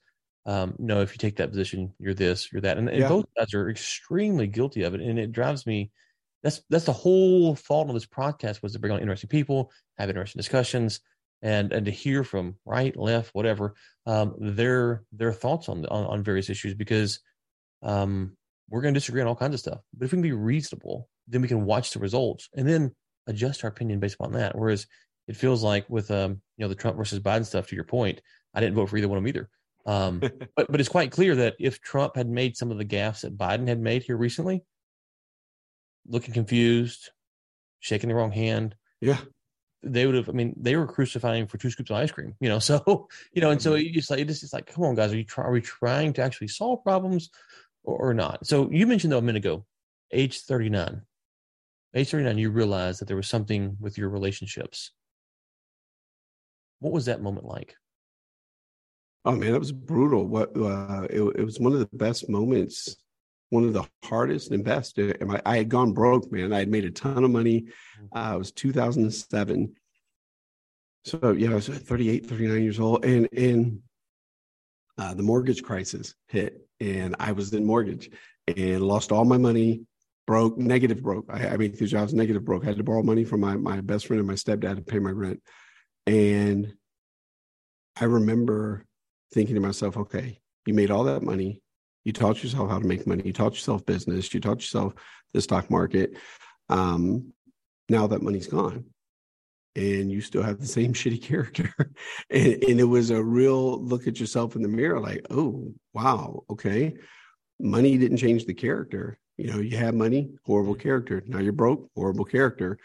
[0.49, 3.09] um, no, if you take that position, you're this, you're that, and, and yeah.
[3.09, 5.91] both sides are extremely guilty of it, and it drives me.
[6.43, 10.09] That's that's the whole fault of this podcast was to bring on interesting people, have
[10.09, 11.01] interesting discussions,
[11.43, 13.75] and and to hear from right, left, whatever,
[14.07, 17.21] um, their their thoughts on, on on various issues because
[17.83, 18.37] um,
[18.69, 19.81] we're going to disagree on all kinds of stuff.
[19.97, 22.95] But if we can be reasonable, then we can watch the results and then
[23.27, 24.57] adjust our opinion based upon that.
[24.57, 24.87] Whereas
[25.27, 28.21] it feels like with um, you know the Trump versus Biden stuff, to your point,
[28.55, 29.49] I didn't vote for either one of them either.
[29.87, 30.19] Um,
[30.57, 33.39] but but it's quite clear that if Trump had made some of the gaffes that
[33.39, 34.65] Biden had made here recently,
[36.07, 37.11] looking confused,
[37.81, 39.19] shaking the wrong hand, yeah,
[39.83, 40.29] they would have.
[40.29, 42.59] I mean, they were crucifying for two scoops of ice cream, you know.
[42.69, 43.99] So you know, and so mm-hmm.
[43.99, 46.23] it's like it's just like, come on, guys, are you try, are we trying to
[46.23, 47.31] actually solve problems
[47.85, 48.47] or, or not?
[48.47, 49.65] So you mentioned though a minute ago,
[50.13, 51.03] age thirty nine.
[51.95, 54.93] Age 39, you realized that there was something with your relationships.
[56.81, 57.75] What was that moment like?
[59.25, 60.27] Oh man, it was brutal.
[60.27, 62.97] What uh, it, it was one of the best moments,
[63.51, 64.99] one of the hardest and best.
[64.99, 66.53] I, I had gone broke, man.
[66.53, 67.63] I had made a ton of money.
[67.63, 68.19] Mm-hmm.
[68.19, 69.75] Uh, it was 2007.
[71.05, 73.81] So yeah, I was 38, 39 years old, and and
[74.99, 78.11] uh, the mortgage crisis hit, and I was in mortgage
[78.47, 79.83] and lost all my money,
[80.27, 81.27] broke, negative broke.
[81.31, 82.65] I, I mean, two jobs, negative broke.
[82.65, 84.99] I had to borrow money from my my best friend and my stepdad to pay
[84.99, 85.41] my rent,
[86.07, 86.75] and
[87.99, 88.85] I remember
[89.33, 91.63] thinking to myself, okay, you made all that money.
[92.05, 93.23] You taught yourself how to make money.
[93.25, 94.33] You taught yourself business.
[94.33, 94.95] You taught yourself
[95.33, 96.17] the stock market.
[96.69, 97.33] Um,
[97.89, 98.85] now that money's gone
[99.77, 101.73] and you still have the same shitty character.
[102.31, 106.45] and, and, it was a real look at yourself in the mirror like, oh, wow,
[106.51, 106.95] okay.
[107.61, 109.19] Money didn't change the character.
[109.37, 111.23] You know, you have money, horrible character.
[111.27, 112.79] Now you're broke, horrible character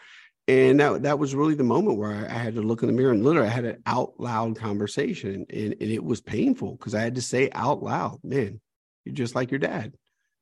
[0.46, 2.92] and that that was really the moment where I, I, had to look in the
[2.92, 6.94] mirror and literally I had an out loud conversation, and, and it was painful because
[6.94, 8.60] I had to say out loud, "Man,
[9.04, 9.94] you're just like your dad,"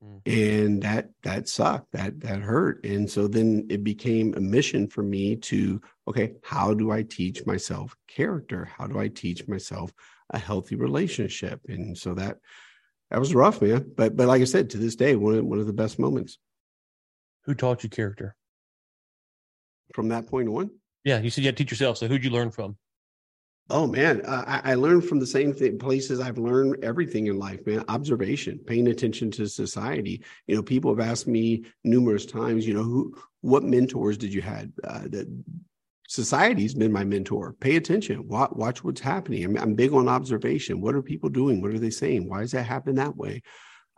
[0.03, 0.21] mm.
[0.27, 5.03] and that that sucked, that that hurt, and so then it became a mission for
[5.03, 8.65] me to okay, how do I teach myself character?
[8.65, 9.93] How do I teach myself
[10.31, 11.61] a healthy relationship?
[11.69, 12.39] And so that
[13.11, 13.93] that was rough, man.
[13.97, 16.39] But but like I said, to this day, one of, one of the best moments.
[17.45, 18.37] Who taught you character?
[19.95, 20.71] from that point on?
[21.05, 21.99] Yeah, you said you had to teach yourself.
[21.99, 22.77] So who'd you learn from?
[23.73, 27.39] Oh man, uh, I, I, learned from the same th- places I've learned everything in
[27.39, 27.83] life, man.
[27.89, 30.23] Observation, paying attention to society.
[30.47, 34.43] You know, people have asked me numerous times, you know, who, what mentors did you
[34.43, 34.75] had?
[34.85, 35.27] Uh, that
[36.07, 37.55] society's been my mentor.
[37.61, 39.43] Pay attention, watch, watch what's happening.
[39.43, 40.83] I'm, I'm, big on observation.
[40.83, 41.63] What are people doing?
[41.63, 42.29] What are they saying?
[42.29, 43.41] Why does that happen that way?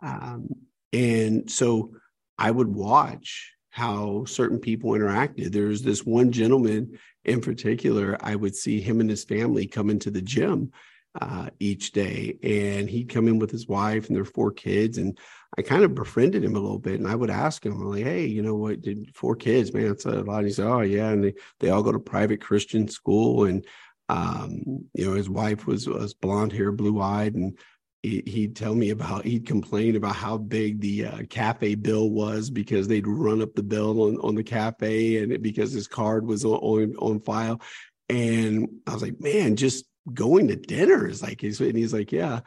[0.01, 0.47] Um,
[0.93, 1.91] and so
[2.37, 5.51] I would watch how certain people interacted.
[5.51, 10.11] There's this one gentleman in particular, I would see him and his family come into
[10.11, 10.71] the gym
[11.19, 14.97] uh, each day, and he'd come in with his wife and their four kids.
[14.97, 15.17] And
[15.57, 18.25] I kind of befriended him a little bit, and I would ask him, like, "Hey,
[18.25, 18.81] you know what?
[18.81, 19.91] Did four kids, man?
[19.91, 22.41] It's a lot." And he said, "Oh yeah," and they they all go to private
[22.41, 23.65] Christian school, and
[24.09, 27.57] um, you know, his wife was was blonde hair, blue eyed, and
[28.05, 32.87] he'd tell me about he'd complain about how big the uh, cafe bill was because
[32.87, 36.45] they'd run up the bill on, on the cafe and it, because his card was
[36.45, 37.61] on, on file.
[38.09, 42.41] And i was like man just going to dinner is like and he's like yeah.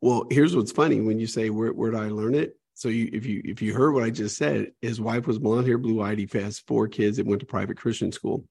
[0.00, 1.00] Well here's what's funny.
[1.00, 2.58] When you say where, where did i learn it?
[2.74, 5.66] So you, if you if you heard what i just said his wife was blonde
[5.66, 8.44] hair blue eyed he has four kids that went to private christian school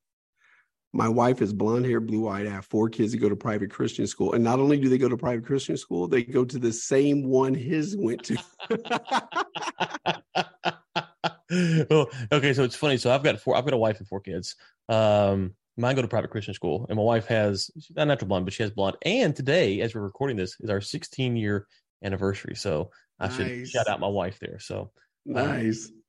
[0.94, 2.46] my wife is blonde hair, blue eyed.
[2.46, 4.34] I have four kids that go to private Christian school.
[4.34, 7.24] And not only do they go to private Christian school, they go to the same
[7.24, 8.38] one his went to.
[11.90, 12.98] well, okay, so it's funny.
[12.98, 14.56] So I've got four, I've got a wife and four kids.
[14.88, 18.46] Um, mine go to private Christian school, and my wife has she's not natural blonde,
[18.46, 18.98] but she has blonde.
[19.02, 21.66] And today, as we're recording this, is our 16 year
[22.04, 22.56] anniversary.
[22.56, 23.38] So I nice.
[23.38, 24.60] should shout out my wife there.
[24.60, 24.92] So
[25.26, 25.88] nice.
[25.88, 26.04] Um,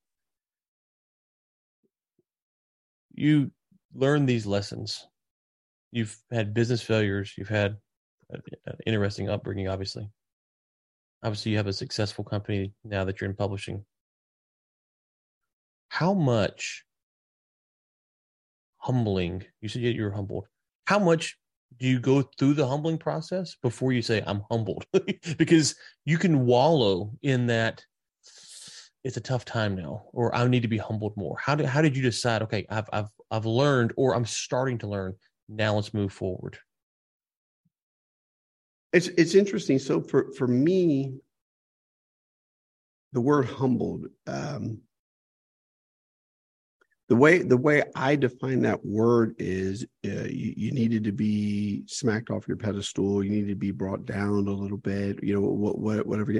[3.14, 3.51] you
[3.95, 5.07] learn these lessons.
[5.92, 7.32] You've had business failures.
[7.36, 7.76] You've had
[8.30, 8.42] an
[8.86, 10.11] interesting upbringing, obviously.
[11.22, 13.84] Obviously, you have a successful company now that you're in publishing.
[15.88, 16.84] How much
[18.78, 20.47] humbling, you said you're humbled.
[20.86, 21.38] How much
[21.78, 24.84] do you go through the humbling process before you say, I'm humbled?
[25.38, 25.74] because
[26.05, 27.84] you can wallow in that
[29.05, 31.36] it's a tough time now, or I need to be humbled more?
[31.38, 32.42] How did how did you decide?
[32.42, 35.14] Okay, I've I've I've learned, or I'm starting to learn.
[35.49, 36.57] Now let's move forward.
[38.93, 39.80] It's it's interesting.
[39.80, 41.18] So for for me,
[43.12, 44.07] the word humbled.
[44.28, 44.82] Um,
[47.15, 51.85] the way the way I define that word is uh, you, you, needed to be
[51.87, 53.23] smacked off your pedestal.
[53.23, 55.23] You needed to be brought down a little bit.
[55.23, 56.33] You know what, what whatever.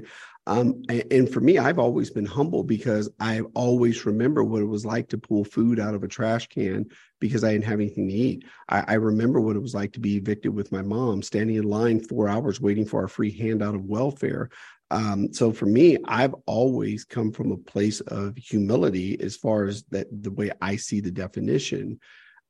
[0.49, 4.67] Um, and, and, for me, I've always been humble because I always remember what it
[4.67, 6.87] was like to pull food out of a trash can
[7.21, 8.45] because I didn't have anything to eat.
[8.69, 11.63] I, I remember what it was like to be evicted with my mom, standing in
[11.63, 14.51] line four hours waiting for our free handout of welfare.
[14.91, 19.83] Um, so for me, I've always come from a place of humility as far as
[19.91, 22.01] that the way I see the definition.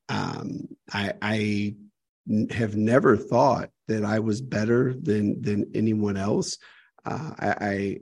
[0.09, 1.75] Um, I, I
[2.51, 6.57] have never thought that I was better than than anyone else.
[7.05, 7.99] Uh, I,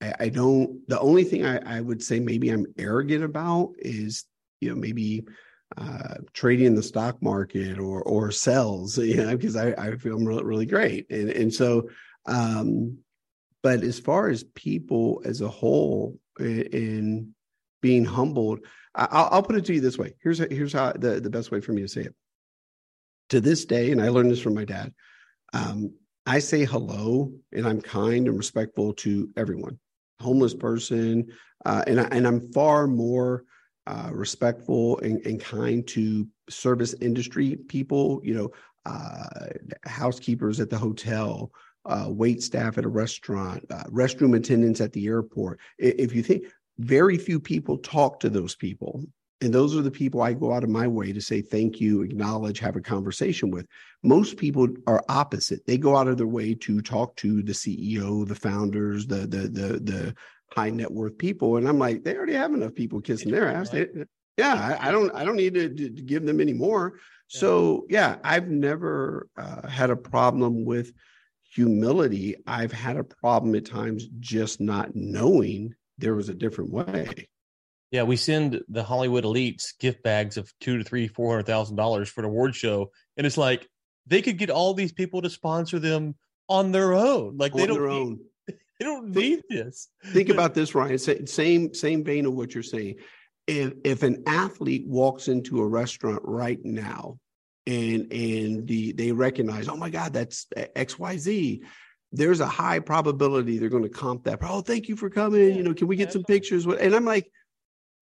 [0.00, 0.86] I, I don't.
[0.88, 4.24] The only thing I, I would say maybe I'm arrogant about is
[4.60, 5.24] you know maybe
[5.76, 8.98] uh, trading in the stock market or or sells.
[9.12, 11.88] You know because I I feel really, really great and and so
[12.26, 12.98] um
[13.62, 17.34] but as far as people as a whole in
[17.80, 18.60] being humbled,
[18.94, 20.14] I'll, I'll put it to you this way.
[20.22, 22.14] Here's here's how the, the best way for me to say it.
[23.30, 24.92] To this day, and I learned this from my dad,
[25.52, 25.94] um,
[26.26, 29.78] I say hello and I'm kind and respectful to everyone,
[30.20, 31.28] homeless person,
[31.64, 33.44] uh, and I, and I'm far more
[33.86, 38.20] uh, respectful and, and, kind to service industry people.
[38.22, 38.50] You know,
[38.86, 39.46] uh,
[39.84, 41.50] housekeepers at the hotel,
[41.84, 45.60] uh, wait staff at a restaurant, uh, restroom attendants at the airport.
[45.78, 46.44] If you think
[46.78, 49.04] very few people talk to those people,
[49.40, 52.02] and those are the people I go out of my way to say thank you,
[52.02, 53.66] acknowledge, have a conversation with.
[54.04, 55.66] Most people are opposite.
[55.66, 59.48] They go out of their way to talk to the CEO, the founders, the the
[59.48, 60.14] the the
[60.52, 63.70] high net worth people, and I'm like, they already have enough people kissing their ass.
[63.70, 63.88] They,
[64.36, 66.94] yeah, I, I, don't I don't need to, to give them any more.
[67.26, 70.92] So yeah, I've never uh, had a problem with
[71.54, 77.28] humility, I've had a problem at times just not knowing there was a different way.
[77.90, 81.76] Yeah, we send the Hollywood elites gift bags of two to three, four hundred thousand
[81.76, 83.68] dollars for an award show, and it's like
[84.06, 86.14] they could get all these people to sponsor them
[86.48, 87.36] on their own.
[87.36, 89.88] Like on they don't need, they don't need this.
[90.06, 90.98] Think about this, Ryan.
[91.26, 92.96] Same same vein of what you're saying.
[93.46, 97.18] If if an athlete walks into a restaurant right now
[97.66, 101.60] and and the they recognize, oh my God, that's XYZ.
[102.14, 104.40] There's a high probability they're going to comp that.
[104.42, 105.48] Oh, thank you for coming.
[105.48, 105.56] Yeah.
[105.56, 106.66] You know, can we get some pictures?
[106.66, 107.30] And I'm like,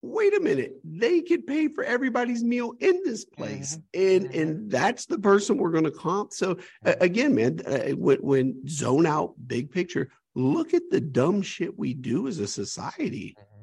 [0.03, 4.17] wait a minute, they could pay for everybody's meal in this place, mm-hmm.
[4.17, 4.41] and mm-hmm.
[4.41, 6.33] and that's the person we're going to comp.
[6.33, 11.43] So uh, again, man, uh, when, when zone out big picture, look at the dumb
[11.43, 13.37] shit we do as a society.
[13.39, 13.63] Mm-hmm.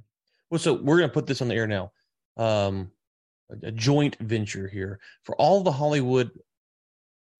[0.50, 1.91] Well, so we're going to put this on the air now.
[2.38, 2.91] Um,
[3.64, 6.32] a joint venture here for all the Hollywood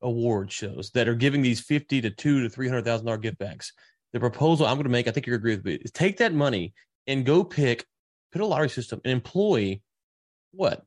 [0.02, 3.38] award shows that are giving these fifty to two to three hundred thousand dollar gift
[3.38, 3.74] bags.
[4.14, 6.34] The proposal I'm going to make, I think you agree with me, is take that
[6.34, 6.74] money
[7.08, 7.86] and go pick,
[8.32, 9.82] put a lottery system, and employ
[10.52, 10.84] what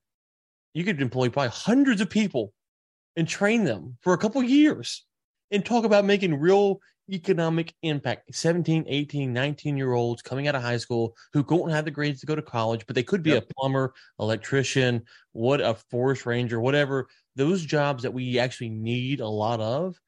[0.74, 2.52] you could employ probably hundreds of people
[3.16, 5.04] and train them for a couple years
[5.50, 6.80] and talk about making real
[7.12, 11.84] economic impact 17 18 19 year olds coming out of high school who don't have
[11.84, 13.44] the grades to go to college but they could be yep.
[13.44, 15.02] a plumber electrician
[15.32, 19.98] what a forest ranger whatever those jobs that we actually need a lot of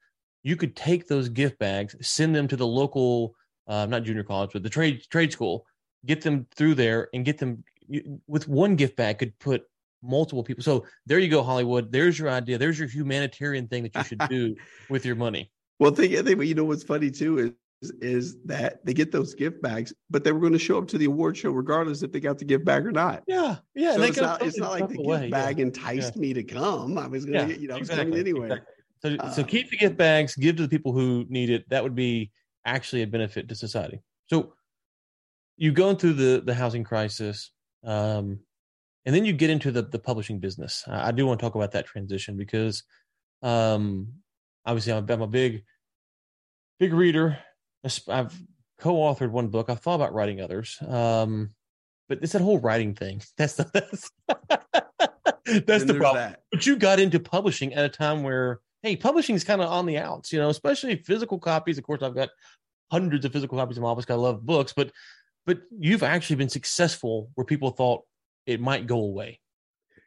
[0.43, 3.35] you could take those gift bags send them to the local
[3.67, 5.65] uh, not junior college but the trade trade school
[6.05, 7.63] get them through there and get them
[8.27, 9.63] with one gift bag could put
[10.01, 13.95] multiple people so there you go hollywood there's your idea there's your humanitarian thing that
[13.95, 14.53] you should do
[14.89, 15.49] with your money
[15.79, 17.51] well, think, think you know what's funny too is
[17.99, 20.97] is that they get those gift bags, but they were going to show up to
[20.97, 23.23] the award show regardless if they got the gift bag or not.
[23.27, 23.95] Yeah, yeah.
[23.95, 25.65] So it's not, it's not like the gift bag yeah.
[25.65, 26.21] enticed yeah.
[26.21, 26.97] me to come.
[26.97, 28.05] I was going to, get, you know, exactly.
[28.05, 28.45] coming anyway.
[28.45, 29.19] Exactly.
[29.19, 31.67] So, so keep the gift bags, give to the people who need it.
[31.69, 32.31] That would be
[32.65, 34.01] actually a benefit to society.
[34.27, 34.53] So
[35.57, 37.51] you go through the the housing crisis,
[37.83, 38.39] um,
[39.05, 40.85] and then you get into the the publishing business.
[40.87, 42.83] I, I do want to talk about that transition because,
[43.41, 44.13] um,
[44.65, 45.63] obviously, I'm, I'm a big
[46.79, 47.37] big reader.
[48.07, 48.37] I've
[48.79, 49.69] co-authored one book.
[49.69, 51.51] I've thought about writing others, um,
[52.09, 53.21] but it's that whole writing thing.
[53.37, 54.11] That's the that's,
[55.65, 56.31] that's the problem.
[56.31, 56.41] That.
[56.51, 59.85] But you got into publishing at a time where hey, publishing is kind of on
[59.85, 61.77] the outs, you know, especially physical copies.
[61.77, 62.29] Of course, I've got
[62.91, 64.05] hundreds of physical copies in my office.
[64.09, 64.91] I love books, but
[65.45, 68.03] but you've actually been successful where people thought
[68.45, 69.39] it might go away.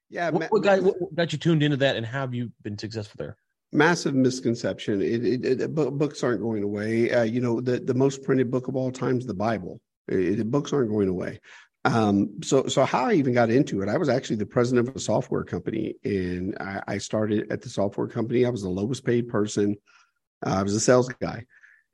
[0.09, 2.79] Yeah, what, what, got, what got you tuned into that, and how have you been
[2.79, 3.37] successful there?
[3.77, 5.03] Massive misconception.
[5.03, 7.11] It, it, it, books aren't going away.
[7.11, 9.81] Uh, you know, the, the most printed book of all time is the Bible.
[10.09, 11.41] Books aren't going away.
[11.87, 14.97] Um, so, so how I even got into it, I was actually the president of
[14.97, 18.45] a software company, and I, I started at the software company.
[18.45, 19.77] I was the lowest paid person.
[20.45, 21.45] Uh, I was a sales guy,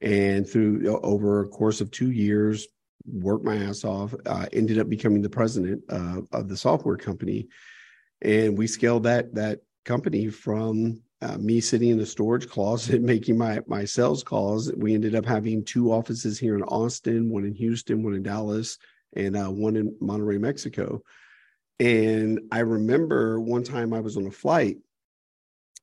[0.01, 2.67] and through over a course of two years,
[3.05, 4.15] worked my ass off.
[4.25, 7.49] Uh, ended up becoming the president uh, of the software company,
[8.23, 13.39] and we scaled that that company from uh, me sitting in the storage closet making
[13.39, 14.73] my my sales calls.
[14.73, 18.79] We ended up having two offices here in Austin, one in Houston, one in Dallas
[19.15, 21.03] and uh, one in Monterrey, Mexico.
[21.79, 24.79] And I remember one time I was on a flight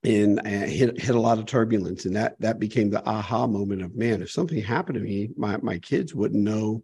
[0.02, 3.82] and I hit hit a lot of turbulence, and that that became the aha moment
[3.82, 6.82] of man, if something happened to me, my my kids wouldn't know,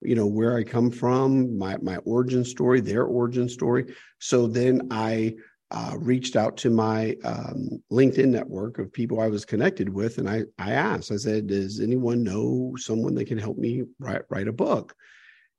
[0.00, 3.94] you know, where I come from, my my origin story, their origin story.
[4.20, 5.34] So then I
[5.72, 10.28] uh, reached out to my um, LinkedIn network of people I was connected with, and
[10.28, 14.48] I I asked, I said, does anyone know someone that can help me write write
[14.48, 14.94] a book?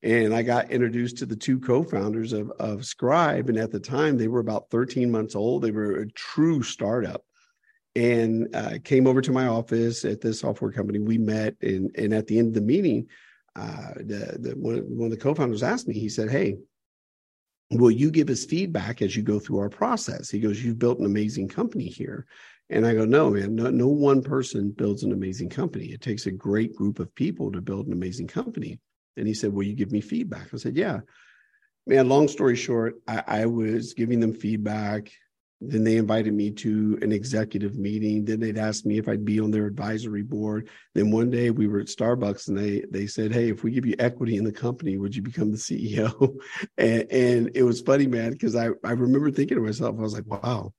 [0.03, 3.47] and I got introduced to the two co-founders of, of Scribe.
[3.47, 5.61] And at the time, they were about 13 months old.
[5.61, 7.24] They were a true startup,
[7.95, 10.99] and uh, came over to my office at this software company.
[10.99, 13.07] We met, and and at the end of the meeting,
[13.55, 15.95] uh, the, the one, one of the co-founders asked me.
[15.95, 16.57] He said, "Hey."
[17.80, 20.30] Will you give us feedback as you go through our process?
[20.30, 22.26] He goes, You've built an amazing company here.
[22.70, 25.88] And I go, no, man, no, no one person builds an amazing company.
[25.88, 28.80] It takes a great group of people to build an amazing company.
[29.18, 30.54] And he said, Will you give me feedback?
[30.54, 31.02] I said, Yeah.
[31.86, 35.12] Man, long story short, I, I was giving them feedback.
[35.70, 38.26] Then they invited me to an executive meeting.
[38.26, 40.70] Then they'd asked me if I'd be on their advisory board.
[40.93, 43.86] Then one day we were at Starbucks and they they said, "Hey, if we give
[43.86, 46.38] you equity in the company, would you become the CEO?"
[46.78, 50.14] and, and it was funny, man, because I I remember thinking to myself, I was
[50.14, 50.74] like, "Wow,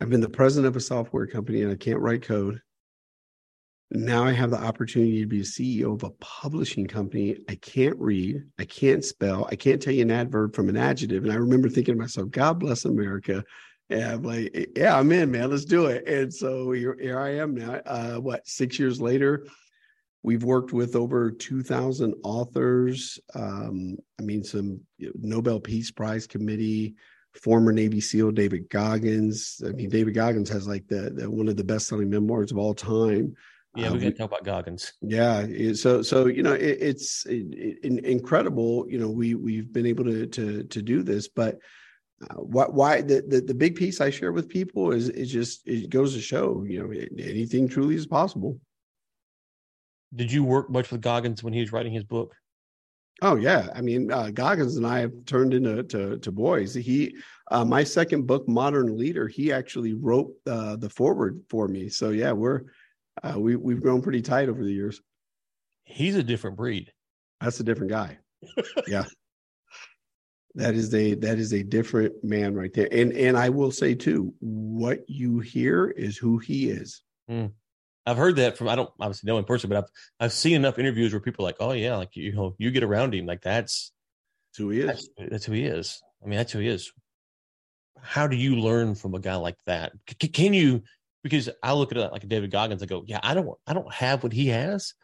[0.00, 2.60] I've been the president of a software company and I can't write code.
[3.96, 7.36] Now I have the opportunity to be CEO of a publishing company.
[7.48, 11.22] I can't read, I can't spell, I can't tell you an adverb from an adjective.
[11.22, 13.44] And I remember thinking to myself, God bless America.
[13.90, 15.48] And I'm like, yeah, I'm in, man.
[15.48, 16.08] Let's do it.
[16.08, 17.74] And so here, here I am now.
[17.86, 19.46] Uh, what, six years later?
[20.24, 23.20] We've worked with over 2,000 authors.
[23.34, 26.96] Um, I mean, some Nobel Peace Prize Committee,
[27.34, 29.62] former Navy SEAL David Goggins.
[29.64, 32.58] I mean, David Goggins has like the, the one of the best selling memoirs of
[32.58, 33.36] all time.
[33.76, 34.92] Yeah, we uh, got to talk about Goggins.
[35.02, 38.86] Yeah, so so you know it, it's it, it, incredible.
[38.88, 41.58] You know we we've been able to to to do this, but
[42.22, 45.66] uh, what why the, the the big piece I share with people is is just
[45.66, 48.60] it goes to show you know anything truly is possible.
[50.14, 52.34] Did you work much with Goggins when he was writing his book?
[53.22, 56.74] Oh yeah, I mean uh, Goggins and I have turned into to, to boys.
[56.74, 57.16] He,
[57.50, 61.88] uh, my second book, Modern Leader, he actually wrote uh, the foreword for me.
[61.88, 62.62] So yeah, we're
[63.22, 65.00] uh, we we've grown pretty tight over the years.
[65.84, 66.92] He's a different breed.
[67.40, 68.18] That's a different guy.
[68.86, 69.04] yeah.
[70.56, 72.88] That is a that is a different man right there.
[72.90, 77.02] And and I will say too, what you hear is who he is.
[77.30, 77.52] Mm.
[78.06, 79.90] I've heard that from I don't obviously know in person, but I've
[80.20, 82.84] I've seen enough interviews where people are like, oh yeah, like you know, you get
[82.84, 83.92] around him, like that's,
[84.50, 84.86] that's who he is.
[84.86, 86.00] That's, that's, who he is.
[86.22, 86.92] I mean, that's who he is.
[88.00, 89.92] How do you learn from a guy like that?
[90.20, 90.82] C- can you
[91.24, 93.92] because I look at it like David Goggins, I go, yeah, I don't, I don't
[93.92, 94.94] have what he has.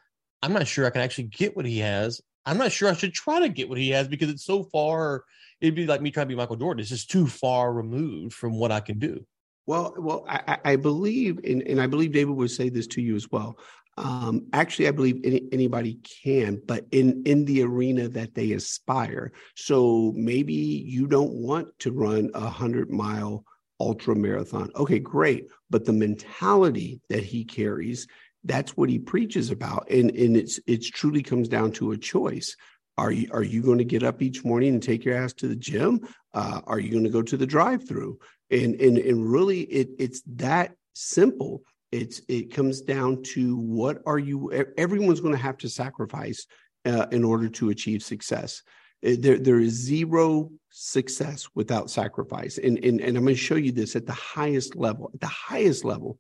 [0.42, 2.20] I'm not sure I can actually get what he has.
[2.46, 5.24] I'm not sure I should try to get what he has because it's so far.
[5.60, 6.80] It'd be like me trying to be Michael Jordan.
[6.80, 9.26] It's just too far removed from what I can do.
[9.66, 13.16] Well, well, I, I believe, and, and I believe David would say this to you
[13.16, 13.58] as well.
[13.98, 19.32] Um, actually, I believe any, anybody can, but in in the arena that they aspire.
[19.56, 23.44] So maybe you don't want to run a hundred mile
[23.80, 24.70] ultra marathon.
[24.76, 25.48] Okay, great.
[25.70, 28.06] But the mentality that he carries,
[28.44, 29.90] that's what he preaches about.
[29.90, 32.56] And, and it's it's truly comes down to a choice.
[32.98, 35.48] Are you are you going to get up each morning and take your ass to
[35.48, 36.00] the gym?
[36.34, 38.18] Uh, are you going to go to the drive-through?
[38.50, 41.62] And and and really it it's that simple.
[41.92, 46.46] It's it comes down to what are you everyone's going to have to sacrifice
[46.84, 48.62] uh, in order to achieve success.
[49.06, 52.58] Uh, there, there is zero success without sacrifice.
[52.58, 55.26] And, and, and I'm going to show you this at the highest level, at the
[55.26, 56.18] highest level.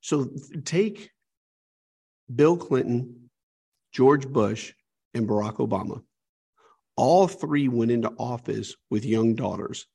[0.00, 0.30] So
[0.64, 1.10] take
[2.34, 3.30] Bill Clinton,
[3.92, 4.72] George Bush,
[5.14, 6.02] and Barack Obama.
[6.96, 9.86] All three went into office with young daughters.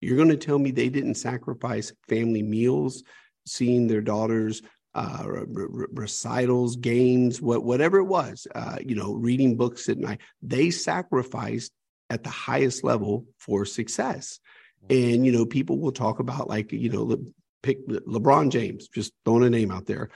[0.00, 3.04] You're going to tell me they didn't sacrifice family meals,
[3.46, 4.62] seeing their daughters
[4.94, 10.20] uh, re- recitals, games, what, whatever it was, uh, you know, reading books at night.
[10.42, 11.72] They sacrificed
[12.08, 14.40] at the highest level for success.
[14.84, 15.14] Mm-hmm.
[15.14, 17.24] And, you know, people will talk about like, you know,
[17.62, 20.10] pick LeBron James, just throwing a name out there.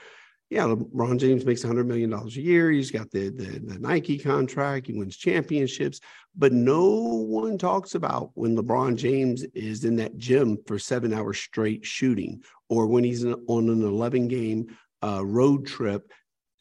[0.49, 2.69] yeah, LeBron James makes $100 million a year.
[2.69, 4.87] He's got the, the, the Nike contract.
[4.87, 6.01] He wins championships.
[6.35, 11.39] But no one talks about when LeBron James is in that gym for seven hours
[11.39, 16.11] straight shooting, or when he's on an 11 game uh, road trip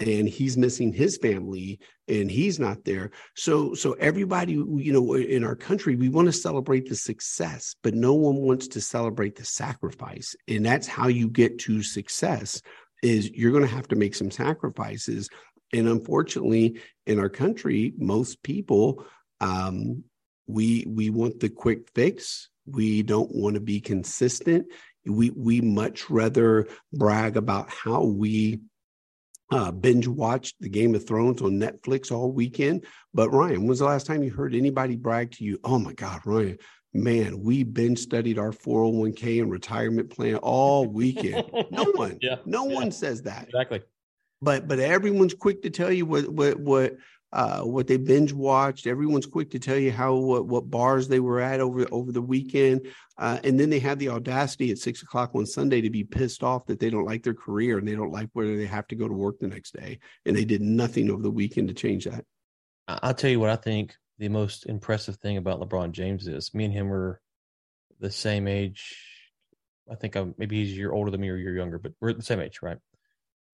[0.00, 1.78] and he's missing his family
[2.08, 3.10] and he's not there.
[3.36, 7.94] So so everybody you know in our country we want to celebrate the success but
[7.94, 10.34] no one wants to celebrate the sacrifice.
[10.48, 12.60] And that's how you get to success
[13.02, 15.28] is you're going to have to make some sacrifices.
[15.72, 19.04] And unfortunately in our country most people
[19.40, 20.04] um,
[20.46, 22.48] we we want the quick fix.
[22.66, 24.66] We don't want to be consistent
[25.06, 28.60] we we much rather brag about how we
[29.50, 32.84] uh, binge watched the Game of Thrones on Netflix all weekend.
[33.12, 35.58] But Ryan, when's the last time you heard anybody brag to you?
[35.62, 36.58] Oh my God, Ryan,
[36.92, 41.50] man, we binge studied our 401k and retirement plan all weekend.
[41.70, 42.74] no one, yeah, no yeah.
[42.74, 43.44] one says that.
[43.44, 43.82] Exactly.
[44.40, 46.96] But but everyone's quick to tell you what what what
[47.34, 48.86] uh, what they binge watched.
[48.86, 52.22] Everyone's quick to tell you how what, what bars they were at over over the
[52.22, 52.86] weekend,
[53.18, 56.44] uh, and then they have the audacity at six o'clock on Sunday to be pissed
[56.44, 58.94] off that they don't like their career and they don't like whether they have to
[58.94, 62.04] go to work the next day, and they did nothing over the weekend to change
[62.04, 62.24] that.
[62.86, 66.54] I'll tell you what I think the most impressive thing about LeBron James is.
[66.54, 67.20] Me and him were
[67.98, 68.96] the same age.
[69.90, 71.94] I think I'm maybe he's a year older than me or a year younger, but
[72.00, 72.78] we're the same age, right?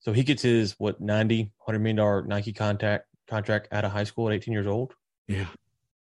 [0.00, 4.04] So he gets his what 90, 100 million dollar Nike contact contract out of high
[4.04, 4.94] school at 18 years old,
[5.28, 5.46] yeah,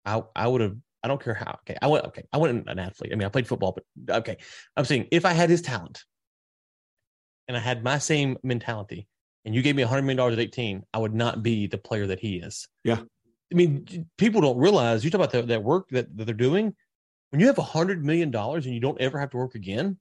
[0.05, 0.75] I I would have.
[1.03, 1.59] I don't care how.
[1.61, 2.05] Okay, I went.
[2.05, 3.11] Okay, I wasn't an athlete.
[3.11, 4.37] I mean, I played football, but okay,
[4.77, 6.03] I'm saying if I had his talent,
[7.47, 9.07] and I had my same mentality,
[9.45, 12.07] and you gave me 100 million dollars at 18, I would not be the player
[12.07, 12.67] that he is.
[12.83, 12.99] Yeah.
[13.51, 16.75] I mean, people don't realize you talk about the, that work that, that they're doing.
[17.29, 19.97] When you have 100 million dollars and you don't ever have to work again,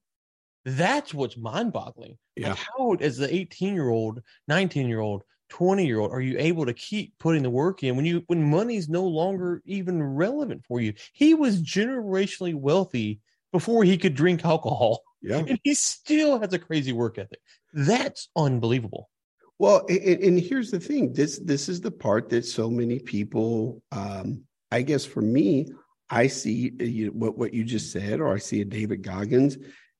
[0.65, 2.17] that's what's mind-boggling.
[2.37, 2.51] Yeah.
[2.51, 5.23] Like how, as the 18-year-old, 19-year-old,
[5.53, 8.43] 20 year old are you able to keep putting the work in when you when
[8.43, 10.95] money's no longer even relevant for you?
[11.13, 13.21] He was generationally wealthy
[13.53, 15.45] before he could drink alcohol yeah.
[15.47, 17.41] and he still has a crazy work ethic.
[17.75, 19.11] That's unbelievable.
[19.59, 23.83] Well and, and here's the thing this this is the part that so many people
[23.93, 25.69] um i guess for me
[26.09, 29.03] i see uh, you know, what what you just said or i see a david
[29.03, 29.59] goggins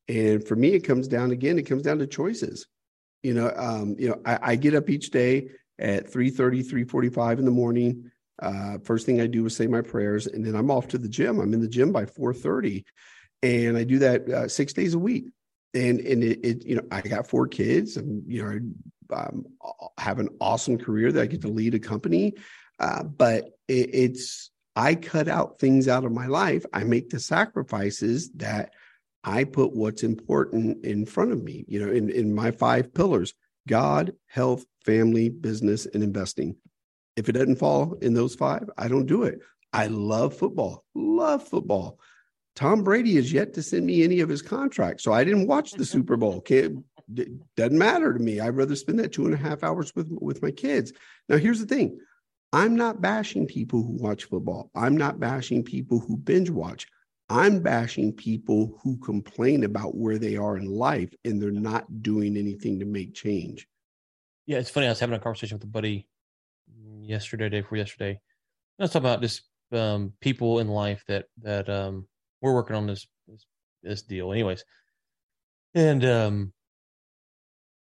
[0.09, 2.67] and for me it comes down again it comes down to choices
[3.23, 5.49] you know um, you know I, I, get up each day
[5.79, 8.11] at 3.30 3.45 in the morning.
[8.41, 11.09] Uh, first thing i do is say my prayers and then i'm off to the
[11.09, 11.39] gym.
[11.39, 12.85] I'm in the gym by 4.30
[13.43, 15.27] and i do that uh, six days a week.
[15.75, 19.45] And and it, it, you know i got four kids and you know I um,
[19.99, 22.35] have an awesome career that i get to lead a company.
[22.79, 26.65] Uh, but it, it's i cut out things out of my life.
[26.73, 28.73] I make the sacrifices that
[29.25, 33.35] I put what's important in front of me, you know, in, in my five pillars
[33.69, 36.57] God, health, family, business, and investing.
[37.17, 39.41] If it doesn't fall in those five, I don't do it.
[39.73, 41.99] I love football, love football.
[42.55, 45.05] Tom Brady has yet to send me any of his contracts.
[45.05, 46.41] So I didn't watch the Super Bowl.
[46.41, 46.85] Can't,
[47.57, 48.41] doesn't matter to me.
[48.41, 50.93] I'd rather spend that two and a half hours with, with my kids.
[51.29, 51.99] Now, here's the thing
[52.53, 56.87] I'm not bashing people who watch football, I'm not bashing people who binge watch.
[57.33, 62.37] I'm bashing people who complain about where they are in life and they're not doing
[62.37, 63.67] anything to make change.
[64.45, 64.87] Yeah, it's funny.
[64.87, 66.07] I was having a conversation with a buddy
[67.01, 68.21] yesterday, day before yesterday.
[68.79, 72.07] I was talking about just um, people in life that that um,
[72.43, 73.47] we're working on this, this
[73.83, 74.63] this deal, anyways.
[75.75, 76.53] And um,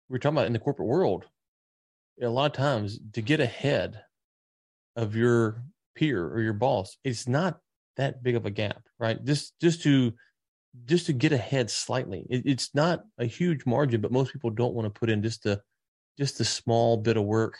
[0.10, 1.26] we are talking about in the corporate world.
[2.22, 4.02] A lot of times, to get ahead
[4.98, 5.64] of your
[5.95, 7.60] peer or your boss, it's not
[7.98, 9.24] that big of a gap, right?
[9.24, 10.14] Just just to
[10.86, 12.26] just to get ahead slightly.
[12.30, 15.43] It, it's not a huge margin, but most people don't want to put in just
[15.43, 15.62] the
[16.18, 17.58] just the small bit of work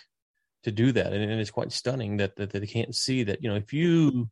[0.64, 3.42] to do that, and, and it's quite stunning that, that that they can't see that.
[3.44, 4.30] You know, if you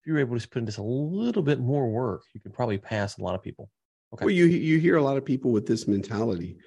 [0.00, 2.78] if you're able to put in just a little bit more work, you can probably
[2.78, 3.70] pass a lot of people.
[4.14, 4.24] Okay.
[4.26, 6.58] Well, you you hear a lot of people with this mentality.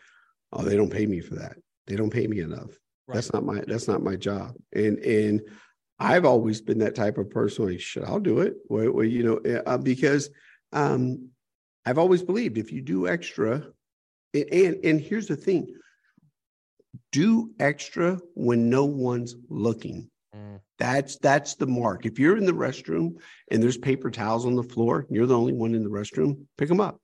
[0.51, 1.57] Oh, they don't pay me for that.
[1.87, 2.71] They don't pay me enough.
[3.07, 3.15] Right.
[3.15, 4.55] That's not my that's not my job.
[4.73, 5.41] And and
[5.99, 7.67] I've always been that type of person.
[7.67, 8.55] Like, shit, I'll do it.
[8.69, 10.29] Well, well you know, eh, uh, because
[10.73, 11.29] um,
[11.85, 13.63] I've always believed if you do extra,
[14.33, 15.73] and, and and here's the thing:
[17.11, 20.09] do extra when no one's looking.
[20.35, 20.59] Mm.
[20.77, 22.05] That's that's the mark.
[22.05, 23.15] If you're in the restroom
[23.49, 26.45] and there's paper towels on the floor, you're the only one in the restroom.
[26.57, 26.99] Pick them up.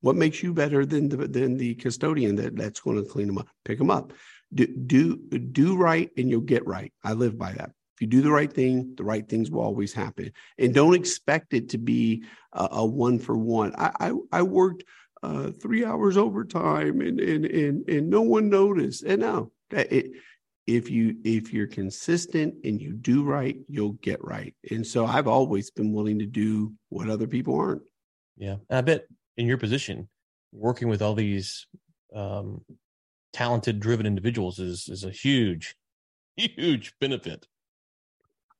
[0.00, 3.38] What makes you better than the, than the custodian that, that's going to clean them
[3.38, 3.48] up?
[3.64, 4.12] Pick them up.
[4.54, 6.92] Do, do do right, and you'll get right.
[7.02, 7.72] I live by that.
[7.98, 10.30] If you do the right thing, the right things will always happen.
[10.56, 12.22] And don't expect it to be
[12.52, 13.74] a, a one for one.
[13.76, 14.84] I, I, I worked
[15.20, 19.02] uh, three hours overtime and, and, and, and no one noticed.
[19.02, 20.12] And no, that it,
[20.68, 25.26] if you if you're consistent and you do right you'll get right and so i've
[25.26, 27.80] always been willing to do what other people aren't
[28.36, 29.06] yeah and i bet
[29.38, 30.06] in your position
[30.52, 31.66] working with all these
[32.14, 32.60] um,
[33.32, 35.74] talented driven individuals is is a huge
[36.36, 37.46] huge benefit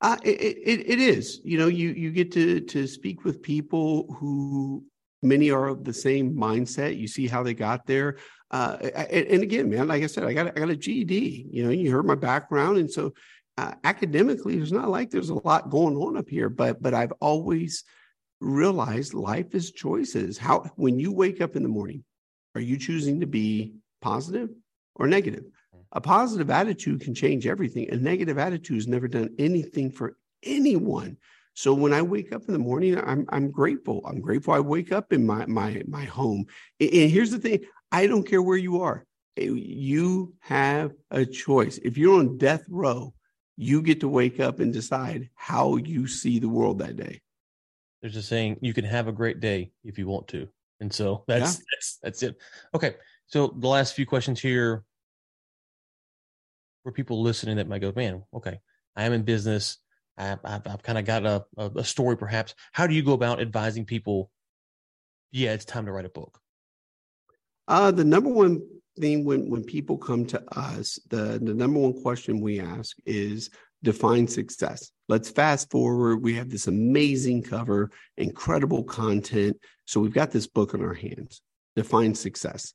[0.00, 4.14] uh, it, it, it is you know you you get to to speak with people
[4.18, 4.84] who
[5.22, 8.16] many are of the same mindset you see how they got there
[8.50, 8.76] uh,
[9.10, 11.48] and, again, man, like I said, I got I got a GED.
[11.50, 13.12] You know, you heard my background, and so
[13.58, 16.48] uh, academically, there's not like there's a lot going on up here.
[16.48, 17.84] But but I've always
[18.40, 20.38] realized life is choices.
[20.38, 22.04] How when you wake up in the morning,
[22.54, 24.48] are you choosing to be positive
[24.94, 25.44] or negative?
[25.92, 27.90] A positive attitude can change everything.
[27.90, 31.16] A negative attitude has never done anything for anyone.
[31.54, 34.02] So when I wake up in the morning, I'm I'm grateful.
[34.06, 36.46] I'm grateful I wake up in my my my home.
[36.78, 39.04] And here's the thing: I don't care where you are.
[39.36, 41.78] You have a choice.
[41.78, 43.14] If you're on death row,
[43.56, 47.20] you get to wake up and decide how you see the world that day.
[48.02, 50.48] There's a saying you can have a great day if you want to.
[50.80, 51.64] And so that's yeah.
[51.72, 52.36] that's that's it.
[52.74, 52.94] Okay.
[53.26, 54.84] So the last few questions here
[56.88, 58.60] for people listening that might go, man, okay,
[58.96, 59.76] I am in business.
[60.16, 61.44] I've, I've, I've kind of got a,
[61.76, 62.54] a story perhaps.
[62.72, 64.30] How do you go about advising people?
[65.30, 66.40] Yeah, it's time to write a book.
[67.68, 68.62] Uh, the number one
[68.98, 73.50] thing when when people come to us, the the number one question we ask is
[73.82, 74.90] define success.
[75.10, 76.22] Let's fast forward.
[76.22, 79.58] We have this amazing cover, incredible content.
[79.84, 81.42] So we've got this book in our hands.
[81.76, 82.72] Define success.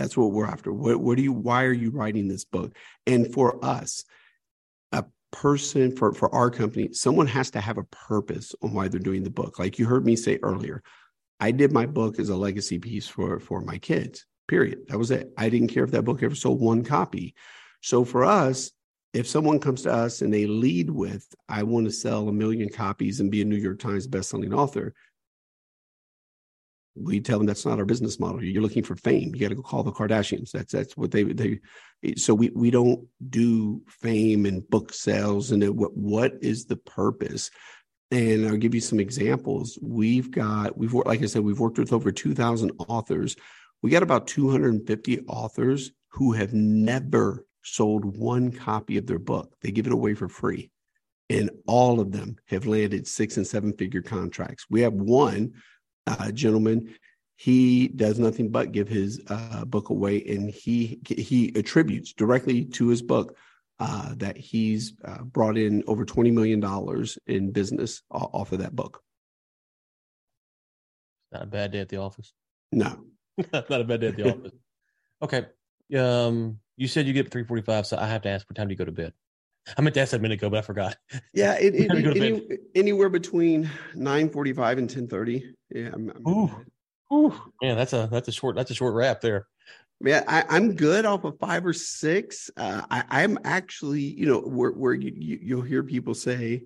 [0.00, 0.72] That's what we're after.
[0.72, 1.30] What, what do you?
[1.30, 2.74] Why are you writing this book?
[3.06, 4.02] And for us,
[4.92, 8.98] a person for for our company, someone has to have a purpose on why they're
[8.98, 9.58] doing the book.
[9.58, 10.82] Like you heard me say earlier,
[11.38, 14.24] I did my book as a legacy piece for for my kids.
[14.48, 14.78] Period.
[14.88, 15.34] That was it.
[15.36, 17.34] I didn't care if that book ever sold one copy.
[17.82, 18.70] So for us,
[19.12, 22.70] if someone comes to us and they lead with, "I want to sell a million
[22.70, 24.94] copies and be a New York Times bestselling author,"
[27.02, 28.42] we tell them that's not our business model.
[28.42, 29.34] You're looking for fame.
[29.34, 30.50] You got to go call the Kardashians.
[30.50, 31.60] That's that's what they they.
[32.16, 37.50] So we we don't do fame and book sales and what what is the purpose?
[38.10, 39.78] And I'll give you some examples.
[39.80, 43.36] We've got, we've worked, like I said, we've worked with over 2,000 authors.
[43.82, 49.54] We got about 250 authors who have never sold one copy of their book.
[49.62, 50.70] They give it away for free.
[51.28, 54.66] And all of them have landed six and seven figure contracts.
[54.68, 55.52] We have one
[56.06, 56.94] uh, gentleman,
[57.36, 62.88] he does nothing but give his uh, book away and he he attributes directly to
[62.88, 63.36] his book
[63.78, 66.62] uh, that he's uh, brought in over $20 million
[67.26, 69.02] in business off of that book.
[71.32, 72.34] Not a bad day at the office.
[72.72, 73.04] No.
[73.52, 74.52] Not a bad day at the office.
[75.22, 75.46] Okay.
[75.96, 78.78] Um, you said you get 345, so I have to ask what time do you
[78.78, 79.12] go to bed?
[79.76, 80.96] I meant to ask that a minute ago, but I forgot.
[81.32, 85.54] Yeah, it, it, any, anywhere between 945 and 1030.
[85.70, 85.90] Yeah.
[85.92, 86.50] I'm, I'm Ooh.
[87.12, 87.34] Ooh.
[87.60, 89.46] Man, that's a that's a short that's a short wrap there.
[90.02, 92.50] Yeah, I, am good off of five or six.
[92.56, 96.62] Uh, I, am actually, you know, where where you, you will hear people say,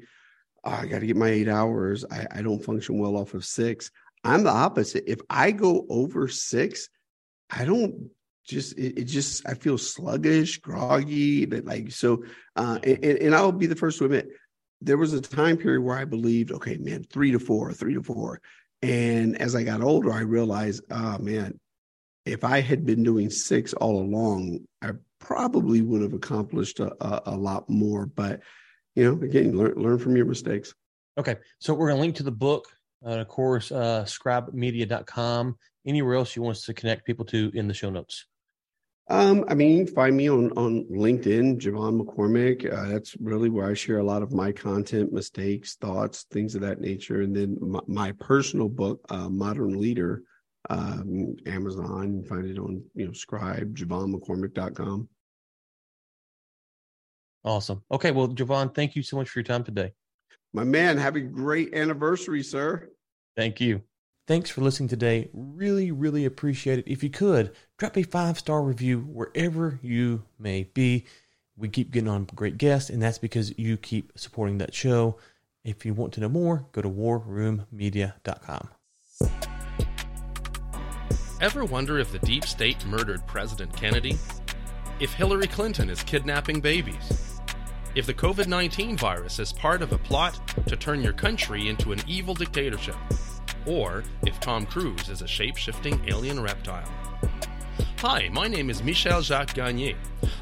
[0.62, 3.44] oh, "I got to get my eight hours." I, I don't function well off of
[3.44, 3.90] six.
[4.22, 5.04] I'm the opposite.
[5.08, 6.88] If I go over six,
[7.50, 8.10] I don't
[8.44, 12.24] just it, it just I feel sluggish, groggy, but like so.
[12.56, 14.28] Uh, and, and I'll be the first to admit
[14.80, 18.02] there was a time period where I believed, okay, man, three to four, three to
[18.02, 18.40] four.
[18.82, 21.58] And as I got older, I realized, oh man,
[22.26, 27.22] if I had been doing six all along, I probably would have accomplished a, a,
[27.26, 28.06] a lot more.
[28.06, 28.40] But
[28.94, 30.74] you know, again, learn learn from your mistakes.
[31.18, 32.66] Okay, so we're gonna link to the book,
[33.06, 35.56] uh, of course, uh, scribemedia.com.
[35.86, 38.26] Anywhere else you want us to connect people to in the show notes?
[39.08, 42.72] Um, I mean, you find me on on LinkedIn, Jevon McCormick.
[42.72, 46.62] Uh, that's really where I share a lot of my content, mistakes, thoughts, things of
[46.62, 47.20] that nature.
[47.20, 50.22] And then my, my personal book, uh, Modern Leader,
[50.70, 52.22] um, Amazon.
[52.22, 55.08] Find it on you know Scribe, JevonMcCormick.com.
[57.44, 57.82] Awesome.
[57.92, 59.92] Okay, well, Jevon, thank you so much for your time today.
[60.54, 62.88] My man, have a great anniversary, sir.
[63.36, 63.82] Thank you.
[64.26, 65.28] Thanks for listening today.
[65.34, 66.88] Really, really appreciate it.
[66.88, 71.04] If you could, drop a five star review wherever you may be.
[71.56, 75.18] We keep getting on great guests, and that's because you keep supporting that show.
[75.62, 78.68] If you want to know more, go to warroommedia.com.
[81.40, 84.16] Ever wonder if the deep state murdered President Kennedy?
[85.00, 87.40] If Hillary Clinton is kidnapping babies?
[87.94, 91.92] If the COVID 19 virus is part of a plot to turn your country into
[91.92, 92.96] an evil dictatorship?
[93.66, 96.88] Or if Tom Cruise is a shape shifting alien reptile.
[97.98, 99.96] Hi, my name is Michel Jacques Gagné.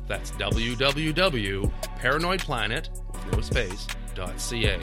[0.08, 4.80] That's www.paranoidplanet with no space.ca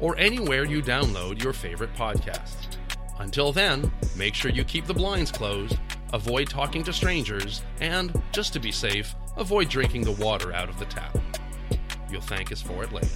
[0.00, 2.76] or anywhere you download your favorite podcasts.
[3.18, 5.76] Until then, make sure you keep the blinds closed,
[6.12, 10.78] avoid talking to strangers, and, just to be safe, avoid drinking the water out of
[10.78, 11.16] the tap.
[12.10, 13.08] You'll thank us for it later.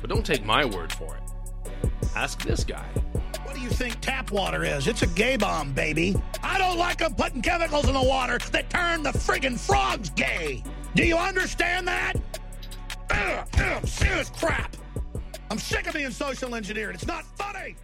[0.00, 1.22] But don't take my word for it.
[2.16, 2.86] Ask this guy.
[3.44, 4.86] What do you think tap water is?
[4.86, 6.16] It's a gay bomb, baby.
[6.42, 10.62] I don't like them putting chemicals in the water that turn the friggin' frogs gay.
[10.94, 12.14] Do you understand that?
[13.10, 14.76] Ugh, ugh, serious crap.
[15.50, 16.94] I'm sick of being social engineered.
[16.94, 17.76] It's not funny.